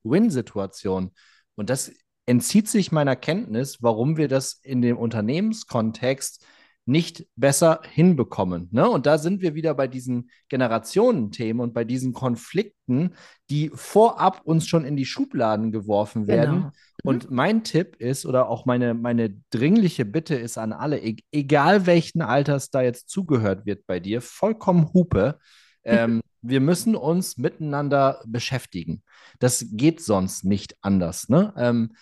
Win-Win-Win-Situation. 0.04 1.12
Und 1.56 1.70
das 1.70 1.92
entzieht 2.26 2.68
sich 2.68 2.92
meiner 2.92 3.16
Kenntnis, 3.16 3.82
warum 3.82 4.18
wir 4.18 4.28
das 4.28 4.54
in 4.64 4.82
dem 4.82 4.98
Unternehmenskontext 4.98 6.46
nicht 6.86 7.28
besser 7.36 7.82
hinbekommen. 7.92 8.68
Ne? 8.72 8.90
Und 8.90 9.06
da 9.06 9.18
sind 9.18 9.42
wir 9.42 9.54
wieder 9.54 9.76
bei 9.76 9.88
diesen 9.88 10.30
Generationenthemen 10.50 11.62
und 11.62 11.74
bei 11.74 11.84
diesen 11.84 12.12
Konflikten, 12.12 13.14
die 13.50 13.72
vorab 13.74 14.42
uns 14.46 14.68
schon 14.68 14.84
in 14.84 14.96
die 14.96 15.06
Schubladen 15.06 15.72
geworfen 15.72 16.28
werden. 16.28 16.56
Genau. 16.56 16.66
Mhm. 16.68 16.72
Und 17.04 17.32
mein 17.32 17.64
Tipp 17.64 17.98
ist, 17.98 18.26
oder 18.26 18.50
auch 18.50 18.66
meine, 18.66 18.94
meine 18.94 19.36
dringliche 19.52 20.06
Bitte 20.06 20.36
ist 20.36 20.58
an 20.58 20.74
alle, 20.74 21.00
e 21.00 21.18
egal 21.32 21.86
welchen 21.86 22.22
Alters 22.22 22.72
da 22.72 22.82
jetzt 22.82 23.10
zugehört 23.10 23.66
wird 23.66 23.86
bei 23.86 24.00
dir, 24.00 24.22
vollkommen 24.22 24.92
Hupe. 24.94 25.38
Ähm, 25.84 26.22
wir 26.42 26.60
müssen 26.60 26.96
uns 26.96 27.38
miteinander 27.38 28.22
beschäftigen. 28.26 29.04
Das 29.40 29.66
geht 29.72 30.02
sonst 30.02 30.44
nicht 30.44 30.76
anders. 30.82 31.30
Ne? 31.30 31.54
Ähm, 31.58 31.96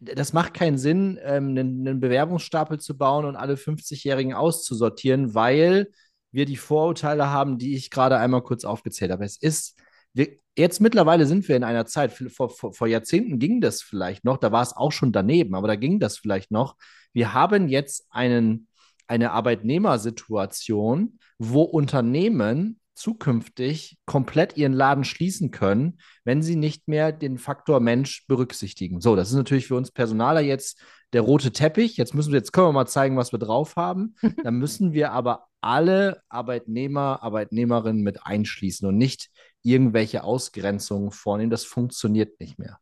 das 0.00 0.32
macht 0.32 0.54
keinen 0.54 0.78
Sinn, 0.78 1.18
ähm, 1.22 1.50
einen, 1.50 1.86
einen 1.86 2.00
Bewerbungsstapel 2.00 2.78
zu 2.78 2.98
bauen 2.98 3.24
und 3.24 3.36
alle 3.36 3.54
50-Jährigen 3.54 4.34
auszusortieren, 4.34 5.34
weil 5.34 5.90
wir 6.32 6.44
die 6.44 6.56
Vorurteile 6.56 7.30
haben, 7.30 7.58
die 7.58 7.76
ich 7.76 7.90
gerade 7.90 8.18
einmal 8.18 8.42
kurz 8.42 8.64
aufgezählt 8.64 9.10
habe. 9.10 9.24
Es 9.24 9.36
ist, 9.36 9.78
wir, 10.12 10.28
jetzt 10.56 10.80
mittlerweile 10.80 11.26
sind 11.26 11.48
wir 11.48 11.56
in 11.56 11.64
einer 11.64 11.86
Zeit, 11.86 12.12
vor, 12.12 12.50
vor, 12.50 12.74
vor 12.74 12.86
Jahrzehnten 12.86 13.38
ging 13.38 13.60
das 13.60 13.82
vielleicht 13.82 14.24
noch, 14.24 14.36
da 14.36 14.52
war 14.52 14.62
es 14.62 14.76
auch 14.76 14.92
schon 14.92 15.12
daneben, 15.12 15.54
aber 15.54 15.68
da 15.68 15.76
ging 15.76 15.98
das 15.98 16.18
vielleicht 16.18 16.50
noch. 16.50 16.76
Wir 17.12 17.32
haben 17.32 17.68
jetzt 17.68 18.06
einen, 18.10 18.68
eine 19.06 19.32
Arbeitnehmersituation, 19.32 21.18
wo 21.38 21.62
Unternehmen 21.62 22.80
zukünftig 22.96 23.98
komplett 24.06 24.56
ihren 24.56 24.72
Laden 24.72 25.04
schließen 25.04 25.50
können, 25.50 25.98
wenn 26.24 26.42
sie 26.42 26.56
nicht 26.56 26.88
mehr 26.88 27.12
den 27.12 27.38
Faktor 27.38 27.80
Mensch 27.80 28.26
berücksichtigen. 28.26 29.00
So, 29.00 29.14
das 29.16 29.28
ist 29.28 29.36
natürlich 29.36 29.66
für 29.66 29.76
uns 29.76 29.90
Personaler 29.90 30.40
jetzt 30.40 30.80
der 31.12 31.20
rote 31.20 31.52
Teppich. 31.52 31.96
Jetzt 31.96 32.14
müssen 32.14 32.32
wir, 32.32 32.38
jetzt 32.38 32.52
können 32.52 32.68
wir 32.68 32.72
mal 32.72 32.86
zeigen, 32.86 33.16
was 33.16 33.32
wir 33.32 33.38
drauf 33.38 33.76
haben. 33.76 34.16
Dann 34.44 34.56
müssen 34.56 34.92
wir 34.92 35.12
aber 35.12 35.46
alle 35.60 36.22
Arbeitnehmer, 36.28 37.22
Arbeitnehmerinnen 37.22 38.02
mit 38.02 38.24
einschließen 38.24 38.88
und 38.88 38.96
nicht 38.96 39.30
irgendwelche 39.62 40.24
Ausgrenzungen 40.24 41.10
vornehmen. 41.10 41.50
Das 41.50 41.64
funktioniert 41.64 42.40
nicht 42.40 42.58
mehr. 42.58 42.78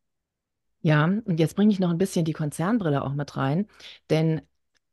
Ja, 0.83 1.05
und 1.05 1.41
jetzt 1.41 1.57
bringe 1.57 1.73
ich 1.73 1.81
noch 1.81 1.91
ein 1.91 1.99
bisschen 1.99 2.27
die 2.27 2.35
Konzernbrille 2.35 3.03
auch 3.03 3.15
mit 3.15 3.39
rein, 3.39 3.67
denn 4.11 4.43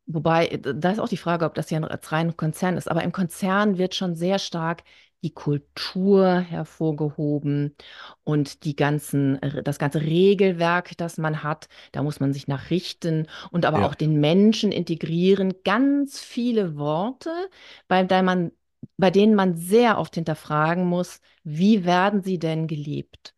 wobei, 0.05 0.57
da 0.61 0.91
ist 0.91 0.99
auch 0.99 1.09
die 1.09 1.17
Frage, 1.17 1.43
ob 1.43 1.53
das 1.53 1.69
ja 1.69 1.77
ein 1.77 1.83
rein 1.83 2.37
Konzern 2.37 2.77
ist, 2.77 2.89
aber 2.89 3.03
im 3.03 3.11
Konzern 3.11 3.77
wird 3.77 3.93
schon 3.93 4.15
sehr 4.15 4.39
stark 4.39 4.83
die 5.23 5.33
Kultur 5.33 6.39
hervorgehoben 6.39 7.75
und 8.23 8.63
die 8.65 8.75
ganzen, 8.75 9.39
das 9.63 9.77
ganze 9.79 10.01
Regelwerk, 10.01 10.97
das 10.97 11.17
man 11.17 11.43
hat, 11.43 11.67
da 11.91 12.03
muss 12.03 12.19
man 12.19 12.33
sich 12.33 12.47
nach 12.47 12.69
richten 12.71 13.27
und 13.51 13.65
aber 13.65 13.79
Ja. 13.81 13.87
auch 13.87 13.95
den 13.95 14.19
Menschen 14.19 14.71
integrieren. 14.71 15.53
Ganz 15.63 16.19
viele 16.19 16.75
Worte, 16.77 17.29
bei 17.87 18.03
man, 18.23 18.51
bei 18.97 19.11
denen 19.11 19.35
man 19.35 19.55
sehr 19.55 19.97
oft 19.99 20.15
hinterfragen 20.15 20.85
muss, 20.85 21.21
wie 21.43 21.85
werden 21.85 22.23
sie 22.23 22.39
denn 22.39 22.67
gelebt? 22.67 23.35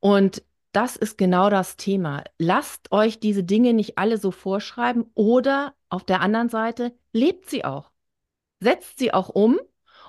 Und 0.00 0.42
das 0.72 0.96
ist 0.96 1.18
genau 1.18 1.50
das 1.50 1.76
Thema. 1.76 2.24
Lasst 2.38 2.92
euch 2.92 3.20
diese 3.20 3.44
Dinge 3.44 3.74
nicht 3.74 3.98
alle 3.98 4.18
so 4.18 4.30
vorschreiben 4.30 5.10
oder 5.14 5.74
auf 5.88 6.04
der 6.04 6.20
anderen 6.20 6.48
Seite 6.48 6.94
lebt 7.12 7.50
sie 7.50 7.64
auch. 7.64 7.90
Setzt 8.60 8.98
sie 8.98 9.12
auch 9.14 9.28
um 9.30 9.58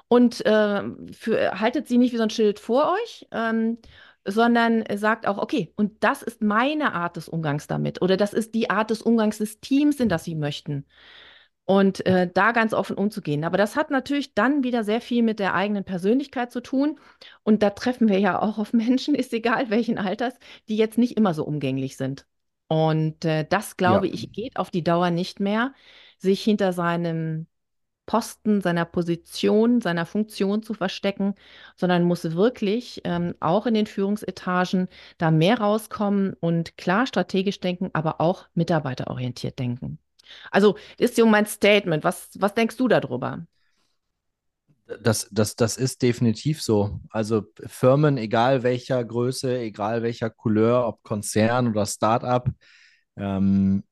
und 0.08 0.46
äh, 0.46 0.84
für, 1.12 1.60
haltet 1.60 1.88
sie 1.88 1.98
nicht 1.98 2.14
wie 2.14 2.18
so 2.18 2.24
ein 2.24 2.30
Schild 2.30 2.60
vor 2.60 2.94
euch, 2.94 3.28
ähm, 3.32 3.78
sondern 4.26 4.84
sagt 4.96 5.28
auch, 5.28 5.38
okay, 5.38 5.74
und 5.76 6.04
das 6.04 6.22
ist 6.22 6.42
meine 6.42 6.94
Art 6.94 7.18
des 7.18 7.28
Umgangs 7.28 7.68
damit 7.68 8.02
oder 8.02 8.18
das 8.18 8.34
ist 8.34 8.56
die 8.56 8.70
Art 8.70 8.90
des 8.90 9.02
Umgangs 9.02 9.38
des 9.40 9.60
Teams, 9.60 10.00
in 10.00 10.10
das 10.10 10.24
sie 10.24 10.36
möchten. 10.36 10.86
Und 11.66 12.06
äh, 12.06 12.30
da 12.32 12.52
ganz 12.52 12.74
offen 12.74 12.98
umzugehen. 12.98 13.46
Aber 13.46 13.58
das 13.58 13.78
hat 13.78 13.90
natürlich 13.90 14.34
dann 14.34 14.64
wieder 14.64 14.84
sehr 14.84 15.00
viel 15.00 15.24
mit 15.24 15.40
der 15.40 15.54
eigenen 15.54 15.86
Persönlichkeit 15.86 16.52
zu 16.52 16.62
tun. 16.62 17.00
Und 17.44 17.64
da 17.64 17.70
treffen 17.70 18.10
wir 18.10 18.20
ja 18.20 18.42
auch 18.42 18.58
auf 18.58 18.74
Menschen, 18.74 19.16
ist 19.16 19.34
egal 19.34 19.70
welchen 19.70 19.98
Alters, 19.98 20.34
die 20.68 20.76
jetzt 20.76 20.98
nicht 20.98 21.16
immer 21.18 21.34
so 21.34 21.46
umgänglich 21.46 21.96
sind. 21.96 22.26
Und 22.68 23.24
äh, 23.24 23.46
das, 23.48 23.78
glaube 23.78 24.08
ja. 24.08 24.14
ich, 24.14 24.32
geht 24.34 24.58
auf 24.58 24.72
die 24.72 24.84
Dauer 24.84 25.10
nicht 25.10 25.40
mehr, 25.40 25.74
sich 26.18 26.44
hinter 26.44 26.74
seinem 26.74 27.48
Posten, 28.06 28.62
seiner 28.62 28.86
Position, 28.86 29.82
seiner 29.82 30.06
Funktion 30.06 30.64
zu 30.64 30.74
verstecken, 30.74 31.36
sondern 31.78 32.04
muss 32.04 32.24
wirklich 32.36 33.02
ähm, 33.06 33.36
auch 33.40 33.66
in 33.66 33.74
den 33.74 33.88
Führungsetagen 33.88 34.88
da 35.18 35.32
mehr 35.32 35.60
rauskommen 35.60 36.34
und 36.40 36.78
klar 36.78 37.08
strategisch 37.08 37.60
denken, 37.60 37.90
aber 37.94 38.20
auch 38.20 38.48
mitarbeiterorientiert 38.54 39.58
denken. 39.60 40.00
Also 40.52 40.78
ist 40.98 41.16
so 41.16 41.26
mein 41.26 41.46
Statement. 41.46 42.04
Was, 42.04 42.30
was 42.36 42.54
denkst 42.54 42.78
du 42.78 42.88
darüber? 42.88 43.46
Das, 45.02 45.28
das, 45.32 45.56
das 45.56 45.78
ist 45.78 46.02
definitiv 46.02 46.62
so. 46.62 47.00
Also 47.10 47.44
Firmen, 47.66 48.18
egal 48.18 48.64
welcher 48.64 49.04
Größe, 49.04 49.60
egal 49.60 50.04
welcher 50.04 50.30
Couleur, 50.30 50.88
ob 50.88 51.04
Konzern 51.04 51.70
oder 51.70 51.86
Startup, 51.86 52.50
ähm, 53.16 53.84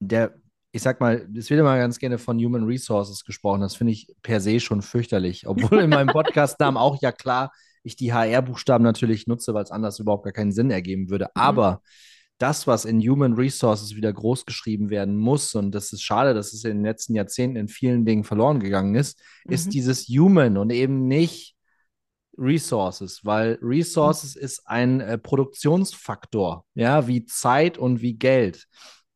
der, 0.00 0.34
ich 0.76 0.82
sag 0.82 1.00
mal, 1.00 1.26
es 1.34 1.48
wird 1.48 1.58
immer 1.58 1.78
ganz 1.78 1.98
gerne 1.98 2.18
von 2.18 2.38
Human 2.38 2.64
Resources 2.64 3.24
gesprochen. 3.24 3.62
Das 3.62 3.76
finde 3.76 3.94
ich 3.94 4.14
per 4.22 4.40
se 4.40 4.60
schon 4.60 4.82
fürchterlich. 4.82 5.46
Obwohl 5.46 5.80
in 5.80 5.90
meinem 5.90 6.08
Podcast-Namen 6.08 6.76
auch 6.76 7.00
ja 7.00 7.12
klar 7.12 7.50
ich 7.82 7.96
die 7.96 8.12
HR-Buchstaben 8.12 8.84
natürlich 8.84 9.26
nutze, 9.26 9.54
weil 9.54 9.62
es 9.62 9.70
anders 9.70 9.98
überhaupt 10.00 10.24
gar 10.24 10.32
keinen 10.32 10.52
Sinn 10.52 10.70
ergeben 10.70 11.08
würde. 11.08 11.26
Mhm. 11.26 11.40
Aber 11.40 11.82
das, 12.38 12.66
was 12.66 12.84
in 12.84 13.00
Human 13.00 13.34
Resources 13.34 13.96
wieder 13.96 14.12
groß 14.12 14.44
geschrieben 14.44 14.90
werden 14.90 15.16
muss, 15.16 15.54
und 15.54 15.72
das 15.72 15.92
ist 15.92 16.02
schade, 16.02 16.34
dass 16.34 16.52
es 16.52 16.64
in 16.64 16.78
den 16.78 16.84
letzten 16.84 17.14
Jahrzehnten 17.14 17.56
in 17.56 17.68
vielen 17.68 18.04
Dingen 18.04 18.24
verloren 18.24 18.60
gegangen 18.60 18.96
ist, 18.96 19.18
mhm. 19.46 19.52
ist 19.52 19.72
dieses 19.72 20.08
Human 20.08 20.58
und 20.58 20.70
eben 20.70 21.06
nicht 21.08 21.56
Resources, 22.36 23.24
weil 23.24 23.58
Resources 23.62 24.34
mhm. 24.34 24.42
ist 24.42 24.62
ein 24.66 25.00
äh, 25.00 25.16
Produktionsfaktor, 25.16 26.66
ja, 26.74 27.06
wie 27.06 27.24
Zeit 27.24 27.78
und 27.78 28.02
wie 28.02 28.14
Geld. 28.14 28.66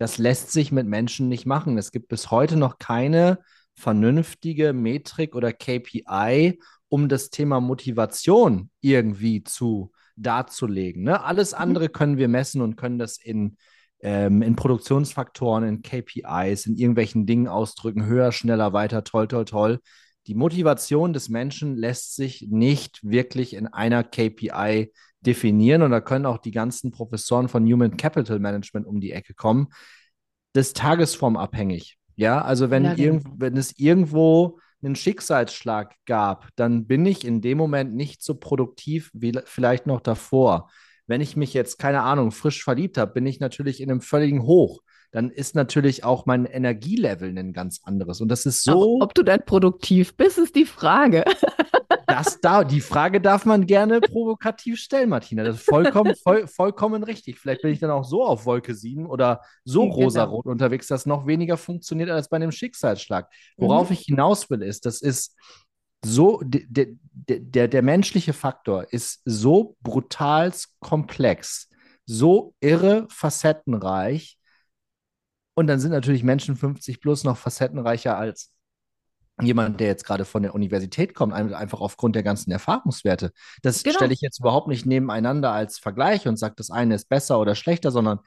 Das 0.00 0.16
lässt 0.16 0.50
sich 0.50 0.73
mit 0.73 0.87
Menschen 0.87 1.28
nicht 1.28 1.45
machen. 1.45 1.76
Es 1.76 1.92
gibt 1.92 2.09
bis 2.09 2.30
heute 2.30 2.57
noch 2.57 2.78
keine 2.78 3.38
vernünftige 3.75 4.73
Metrik 4.73 5.35
oder 5.35 5.52
KPI, 5.52 6.59
um 6.88 7.11
das 7.11 7.28
Thema 7.28 7.61
Motivation 7.61 8.71
irgendwie 8.80 9.45
zu 9.45 9.92
darzulegen. 10.16 11.02
Ne? 11.02 11.23
Alles 11.23 11.52
mhm. 11.52 11.59
andere 11.59 11.88
können 11.90 12.16
wir 12.16 12.28
messen 12.28 12.62
und 12.62 12.76
können 12.76 12.99
das 12.99 13.19
in, 13.19 13.59
ähm, 14.00 14.40
in 14.40 14.57
Produktionsfaktoren, 14.57 15.64
in 15.64 15.83
KPIs, 15.83 16.64
in 16.64 16.76
irgendwelchen 16.76 17.26
Dingen 17.26 17.47
ausdrücken. 17.47 18.07
Höher, 18.07 18.33
schneller, 18.33 18.73
weiter, 18.73 19.04
toll, 19.04 19.28
toll, 19.28 19.45
toll. 19.45 19.80
Die 20.26 20.35
Motivation 20.35 21.12
des 21.12 21.28
Menschen 21.28 21.76
lässt 21.76 22.16
sich 22.16 22.47
nicht 22.49 23.00
wirklich 23.02 23.52
in 23.52 23.66
einer 23.66 24.02
KPI 24.02 24.92
definieren 25.21 25.83
und 25.83 25.91
da 25.91 26.00
können 26.00 26.27
auch 26.27 26.39
die 26.39 26.50
ganzen 26.50 26.91
Professoren 26.91 27.49
von 27.49 27.65
Human 27.65 27.97
Capital 27.97 28.39
Management 28.39 28.87
um 28.87 29.00
die 29.00 29.12
Ecke 29.12 29.35
kommen. 29.35 29.69
Das 30.53 30.69
ist 30.69 30.77
tagesformabhängig. 30.77 31.99
Ja, 32.17 32.43
also 32.43 32.71
wenn, 32.71 32.85
ja, 32.85 32.95
genau. 32.95 33.23
wenn 33.37 33.57
es 33.57 33.79
irgendwo 33.79 34.59
einen 34.83 34.97
Schicksalsschlag 34.97 35.95
gab, 36.07 36.49
dann 36.57 36.87
bin 36.87 37.05
ich 37.07 37.25
in 37.25 37.41
dem 37.41 37.59
Moment 37.59 37.95
nicht 37.95 38.23
so 38.23 38.35
produktiv 38.35 39.11
wie 39.12 39.39
vielleicht 39.45 39.87
noch 39.87 40.00
davor. 40.00 40.71
Wenn 41.07 41.21
ich 41.21 41.37
mich 41.37 41.55
jetzt, 41.55 41.79
keine 41.79 42.03
Ahnung, 42.03 42.31
frisch 42.31 42.62
verliebt 42.62 42.97
habe, 42.99 43.13
bin 43.13 43.26
ich 43.26 43.41
natürlich 43.41 43.80
in 43.80 43.91
einem 43.91 44.00
völligen 44.00 44.43
Hoch. 44.45 44.80
Dann 45.11 45.30
ist 45.30 45.54
natürlich 45.54 46.04
auch 46.04 46.25
mein 46.25 46.47
Energielevel 46.47 47.37
ein 47.37 47.52
ganz 47.52 47.80
anderes. 47.83 48.21
Und 48.21 48.28
das 48.28 48.47
ist 48.47 48.63
so. 48.63 48.99
Auch 48.99 49.02
ob 49.02 49.15
du 49.15 49.23
dann 49.23 49.45
produktiv 49.45 50.17
bist, 50.17 50.39
ist 50.39 50.54
die 50.54 50.67
Frage. 50.67 51.25
Das 52.10 52.40
da, 52.40 52.64
die 52.64 52.80
Frage 52.80 53.20
darf 53.20 53.44
man 53.44 53.66
gerne 53.66 54.00
provokativ 54.00 54.78
stellen, 54.78 55.08
Martina. 55.08 55.44
Das 55.44 55.56
ist 55.56 55.64
vollkommen, 55.64 56.14
voll, 56.23 56.46
vollkommen 56.46 57.02
richtig. 57.02 57.38
Vielleicht 57.38 57.62
bin 57.62 57.73
ich 57.73 57.78
dann 57.78 57.90
auch 57.90 58.04
so 58.04 58.25
auf 58.25 58.46
Wolke 58.46 58.75
7 58.75 59.06
oder 59.06 59.40
so 59.64 59.82
genau. 59.82 59.94
rosarot 59.94 60.46
unterwegs, 60.46 60.86
dass 60.86 61.06
noch 61.06 61.26
weniger 61.26 61.56
funktioniert 61.56 62.10
als 62.10 62.28
bei 62.28 62.36
einem 62.36 62.52
Schicksalsschlag. 62.52 63.30
Worauf 63.56 63.90
mhm. 63.90 63.94
ich 63.94 64.00
hinaus 64.00 64.50
will, 64.50 64.62
ist, 64.62 64.86
das 64.86 65.00
ist 65.00 65.36
so, 66.04 66.40
der, 66.44 66.86
der, 67.25 67.68
der 67.68 67.82
menschliche 67.82 68.32
Faktor 68.32 68.86
ist 68.92 69.20
so 69.25 69.76
brutal 69.82 70.52
komplex, 70.80 71.68
so 72.06 72.54
irre 72.60 73.06
facettenreich. 73.10 74.38
Und 75.54 75.66
dann 75.66 75.80
sind 75.80 75.90
natürlich 75.90 76.23
Menschen 76.23 76.56
50 76.56 77.00
plus 77.00 77.25
noch 77.25 77.36
facettenreicher 77.36 78.16
als 78.16 78.52
jemand, 79.43 79.81
der 79.81 79.89
jetzt 79.89 80.05
gerade 80.05 80.25
von 80.25 80.43
der 80.43 80.55
Universität 80.55 81.15
kommt, 81.15 81.33
einfach 81.33 81.81
aufgrund 81.81 82.17
der 82.17 82.23
ganzen 82.23 82.50
Erfahrungswerte. 82.50 83.33
Das 83.63 83.83
genau. 83.83 83.97
stelle 83.97 84.13
ich 84.13 84.21
jetzt 84.21 84.41
überhaupt 84.41 84.69
nicht 84.69 84.87
nebeneinander 84.87 85.53
als 85.53 85.79
Vergleich 85.79 86.26
und 86.26 86.37
sage, 86.37 86.55
das 86.57 86.71
eine 86.71 86.95
ist 86.95 87.09
besser 87.09 87.41
oder 87.41 87.55
schlechter, 87.55 87.91
sondern 87.91 88.21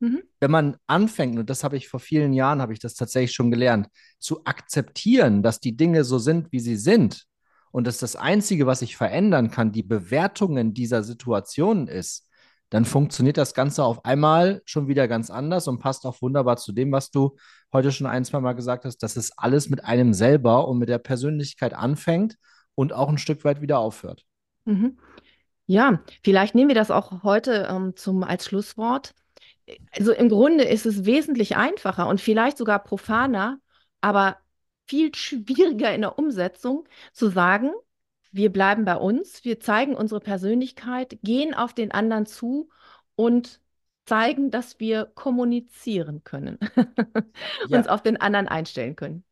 mhm. 0.00 0.22
wenn 0.40 0.50
man 0.50 0.76
anfängt, 0.86 1.38
und 1.38 1.50
das 1.50 1.64
habe 1.64 1.76
ich 1.76 1.88
vor 1.88 2.00
vielen 2.00 2.32
Jahren, 2.32 2.60
habe 2.60 2.72
ich 2.72 2.78
das 2.78 2.94
tatsächlich 2.94 3.32
schon 3.32 3.50
gelernt, 3.50 3.88
zu 4.18 4.44
akzeptieren, 4.44 5.42
dass 5.42 5.60
die 5.60 5.76
Dinge 5.76 6.04
so 6.04 6.18
sind, 6.18 6.52
wie 6.52 6.60
sie 6.60 6.76
sind 6.76 7.26
und 7.70 7.86
dass 7.86 7.98
das 7.98 8.16
Einzige, 8.16 8.66
was 8.66 8.82
ich 8.82 8.96
verändern 8.96 9.50
kann, 9.50 9.72
die 9.72 9.82
Bewertungen 9.82 10.74
dieser 10.74 11.02
Situationen 11.02 11.88
ist, 11.88 12.25
dann 12.70 12.84
funktioniert 12.84 13.36
das 13.36 13.54
Ganze 13.54 13.84
auf 13.84 14.04
einmal 14.04 14.62
schon 14.64 14.88
wieder 14.88 15.06
ganz 15.08 15.30
anders 15.30 15.68
und 15.68 15.78
passt 15.78 16.04
auch 16.04 16.20
wunderbar 16.20 16.56
zu 16.56 16.72
dem, 16.72 16.90
was 16.92 17.10
du 17.10 17.36
heute 17.72 17.92
schon 17.92 18.06
ein, 18.06 18.24
zwei 18.24 18.40
Mal 18.40 18.54
gesagt 18.54 18.84
hast, 18.84 18.98
dass 18.98 19.16
es 19.16 19.36
alles 19.38 19.70
mit 19.70 19.84
einem 19.84 20.12
selber 20.12 20.66
und 20.68 20.78
mit 20.78 20.88
der 20.88 20.98
Persönlichkeit 20.98 21.74
anfängt 21.74 22.36
und 22.74 22.92
auch 22.92 23.08
ein 23.08 23.18
Stück 23.18 23.44
weit 23.44 23.60
wieder 23.60 23.78
aufhört. 23.78 24.24
Mhm. 24.64 24.98
Ja, 25.66 26.00
vielleicht 26.22 26.54
nehmen 26.54 26.68
wir 26.68 26.74
das 26.74 26.90
auch 26.90 27.22
heute 27.22 27.68
ähm, 27.70 27.96
zum, 27.96 28.22
als 28.22 28.46
Schlusswort. 28.46 29.14
Also 29.90 30.12
im 30.12 30.28
Grunde 30.28 30.64
ist 30.64 30.86
es 30.86 31.04
wesentlich 31.04 31.56
einfacher 31.56 32.06
und 32.06 32.20
vielleicht 32.20 32.56
sogar 32.56 32.78
profaner, 32.82 33.58
aber 34.00 34.36
viel 34.86 35.12
schwieriger 35.14 35.92
in 35.92 36.02
der 36.02 36.18
Umsetzung 36.18 36.88
zu 37.12 37.28
sagen, 37.28 37.72
wir 38.36 38.52
bleiben 38.52 38.84
bei 38.84 38.96
uns, 38.96 39.44
wir 39.44 39.60
zeigen 39.60 39.94
unsere 39.94 40.20
Persönlichkeit, 40.20 41.18
gehen 41.22 41.54
auf 41.54 41.74
den 41.74 41.90
anderen 41.90 42.26
zu 42.26 42.68
und 43.14 43.60
zeigen, 44.04 44.50
dass 44.50 44.78
wir 44.78 45.06
kommunizieren 45.06 46.22
können, 46.22 46.58
ja. 47.68 47.78
uns 47.78 47.88
auf 47.88 48.02
den 48.02 48.20
anderen 48.20 48.46
einstellen 48.46 48.94
können. 48.94 49.24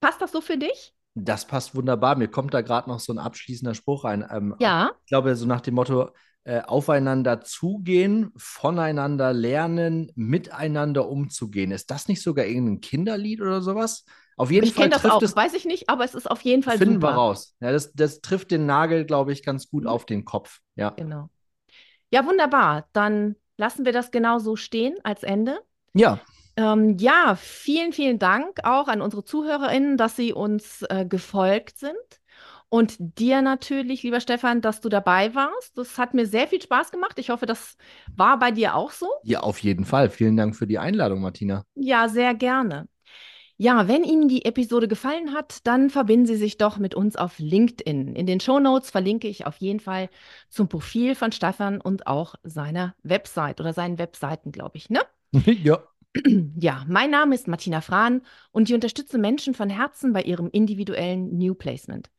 Passt 0.00 0.20
das 0.20 0.32
so 0.32 0.40
für 0.40 0.58
dich? 0.58 0.94
Das 1.14 1.46
passt 1.46 1.74
wunderbar. 1.74 2.16
Mir 2.16 2.28
kommt 2.28 2.54
da 2.54 2.62
gerade 2.62 2.88
noch 2.88 3.00
so 3.00 3.12
ein 3.12 3.18
abschließender 3.18 3.74
Spruch 3.74 4.04
ein. 4.04 4.26
Ähm, 4.30 4.54
ja. 4.60 4.92
Ich 5.04 5.08
glaube, 5.08 5.34
so 5.36 5.46
nach 5.46 5.60
dem 5.60 5.74
Motto, 5.74 6.10
äh, 6.44 6.60
aufeinander 6.60 7.42
zugehen, 7.42 8.32
voneinander 8.36 9.32
lernen, 9.32 10.10
miteinander 10.14 11.08
umzugehen. 11.08 11.70
Ist 11.70 11.90
das 11.90 12.08
nicht 12.08 12.22
sogar 12.22 12.46
irgendein 12.46 12.80
Kinderlied 12.80 13.40
oder 13.40 13.62
sowas? 13.62 14.04
Auf 14.42 14.50
jeden 14.50 14.66
ich 14.66 14.74
Fall 14.74 14.90
trifft 14.90 15.04
das 15.04 15.12
auch, 15.12 15.22
es, 15.22 15.36
weiß 15.36 15.54
ich 15.54 15.66
nicht, 15.66 15.88
aber 15.88 16.02
es 16.02 16.16
ist 16.16 16.28
auf 16.28 16.40
jeden 16.40 16.64
Fall 16.64 16.76
Finden 16.76 16.94
super. 16.94 17.10
wir 17.10 17.14
raus. 17.14 17.54
Ja, 17.60 17.70
das, 17.70 17.92
das 17.92 18.22
trifft 18.22 18.50
den 18.50 18.66
Nagel, 18.66 19.04
glaube 19.04 19.30
ich, 19.30 19.44
ganz 19.44 19.68
gut 19.68 19.84
mhm. 19.84 19.88
auf 19.88 20.04
den 20.04 20.24
Kopf. 20.24 20.58
Ja. 20.74 20.90
Genau. 20.90 21.30
Ja, 22.10 22.26
wunderbar. 22.26 22.88
Dann 22.92 23.36
lassen 23.56 23.84
wir 23.84 23.92
das 23.92 24.10
genau 24.10 24.40
so 24.40 24.56
stehen 24.56 24.96
als 25.04 25.22
Ende. 25.22 25.60
Ja. 25.94 26.18
Ähm, 26.56 26.96
ja, 26.98 27.36
vielen, 27.36 27.92
vielen 27.92 28.18
Dank 28.18 28.64
auch 28.64 28.88
an 28.88 29.00
unsere 29.00 29.22
ZuhörerInnen, 29.22 29.96
dass 29.96 30.16
sie 30.16 30.32
uns 30.32 30.82
äh, 30.88 31.06
gefolgt 31.06 31.78
sind. 31.78 31.94
Und 32.68 32.96
dir 32.98 33.42
natürlich, 33.42 34.02
lieber 34.02 34.18
Stefan, 34.18 34.60
dass 34.60 34.80
du 34.80 34.88
dabei 34.88 35.36
warst. 35.36 35.78
Das 35.78 35.98
hat 35.98 36.14
mir 36.14 36.26
sehr 36.26 36.48
viel 36.48 36.60
Spaß 36.60 36.90
gemacht. 36.90 37.16
Ich 37.20 37.30
hoffe, 37.30 37.46
das 37.46 37.76
war 38.16 38.40
bei 38.40 38.50
dir 38.50 38.74
auch 38.74 38.90
so. 38.90 39.06
Ja, 39.22 39.40
auf 39.40 39.60
jeden 39.60 39.84
Fall. 39.84 40.10
Vielen 40.10 40.36
Dank 40.36 40.56
für 40.56 40.66
die 40.66 40.80
Einladung, 40.80 41.20
Martina. 41.20 41.62
Ja, 41.76 42.08
sehr 42.08 42.34
gerne. 42.34 42.88
Ja, 43.62 43.86
wenn 43.86 44.02
Ihnen 44.02 44.26
die 44.26 44.44
Episode 44.44 44.88
gefallen 44.88 45.32
hat, 45.34 45.64
dann 45.68 45.88
verbinden 45.88 46.26
Sie 46.26 46.34
sich 46.34 46.58
doch 46.58 46.78
mit 46.78 46.96
uns 46.96 47.14
auf 47.14 47.38
LinkedIn. 47.38 48.16
In 48.16 48.26
den 48.26 48.40
Show 48.40 48.58
Notes 48.58 48.90
verlinke 48.90 49.28
ich 49.28 49.46
auf 49.46 49.58
jeden 49.58 49.78
Fall 49.78 50.08
zum 50.48 50.66
Profil 50.66 51.14
von 51.14 51.30
Stefan 51.30 51.80
und 51.80 52.08
auch 52.08 52.34
seiner 52.42 52.96
Website 53.04 53.60
oder 53.60 53.72
seinen 53.72 53.98
Webseiten, 53.98 54.50
glaube 54.50 54.78
ich, 54.78 54.90
ne? 54.90 54.98
ja. 55.62 55.80
Ja, 56.58 56.84
mein 56.88 57.10
Name 57.12 57.36
ist 57.36 57.46
Martina 57.46 57.82
Frahn 57.82 58.22
und 58.50 58.68
ich 58.68 58.74
unterstütze 58.74 59.16
Menschen 59.16 59.54
von 59.54 59.70
Herzen 59.70 60.12
bei 60.12 60.22
ihrem 60.22 60.50
individuellen 60.50 61.38
New 61.38 61.54
Placement, 61.54 62.10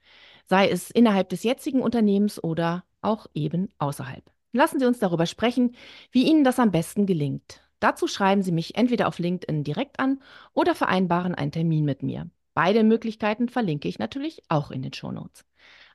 sei 0.46 0.70
es 0.70 0.92
innerhalb 0.92 1.28
des 1.28 1.44
jetzigen 1.44 1.82
Unternehmens 1.82 2.42
oder 2.42 2.86
auch 3.02 3.28
eben 3.34 3.68
außerhalb. 3.80 4.24
Lassen 4.54 4.80
Sie 4.80 4.86
uns 4.86 5.00
darüber 5.00 5.26
sprechen, 5.26 5.76
wie 6.10 6.24
Ihnen 6.24 6.46
das 6.46 6.58
am 6.58 6.72
besten 6.72 7.06
gelingt. 7.06 7.63
Dazu 7.84 8.08
schreiben 8.08 8.44
Sie 8.44 8.54
mich 8.54 8.76
entweder 8.76 9.10
auf 9.10 9.20
LinkedIn 9.20 9.66
direkt 9.66 10.00
an 10.00 10.22
oder 10.54 10.74
vereinbaren 10.74 11.36
einen 11.36 11.52
Termin 11.52 11.84
mit 11.84 12.02
mir. 12.02 12.30
Beide 12.54 12.82
Möglichkeiten 12.82 13.50
verlinke 13.50 13.90
ich 13.90 14.00
natürlich 14.00 14.42
auch 14.48 14.72
in 14.72 14.82
den 14.82 14.94
Shownotes. 14.94 15.44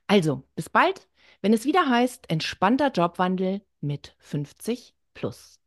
Also, 0.05 0.43
bis 0.53 0.69
bald, 0.69 1.07
wenn 1.41 1.51
es 1.51 1.65
wieder 1.65 1.89
heißt 1.89 2.29
entspannter 2.29 2.91
Jobwandel 2.91 3.63
mit 3.81 4.15
50 4.19 4.93
plus. 5.15 5.58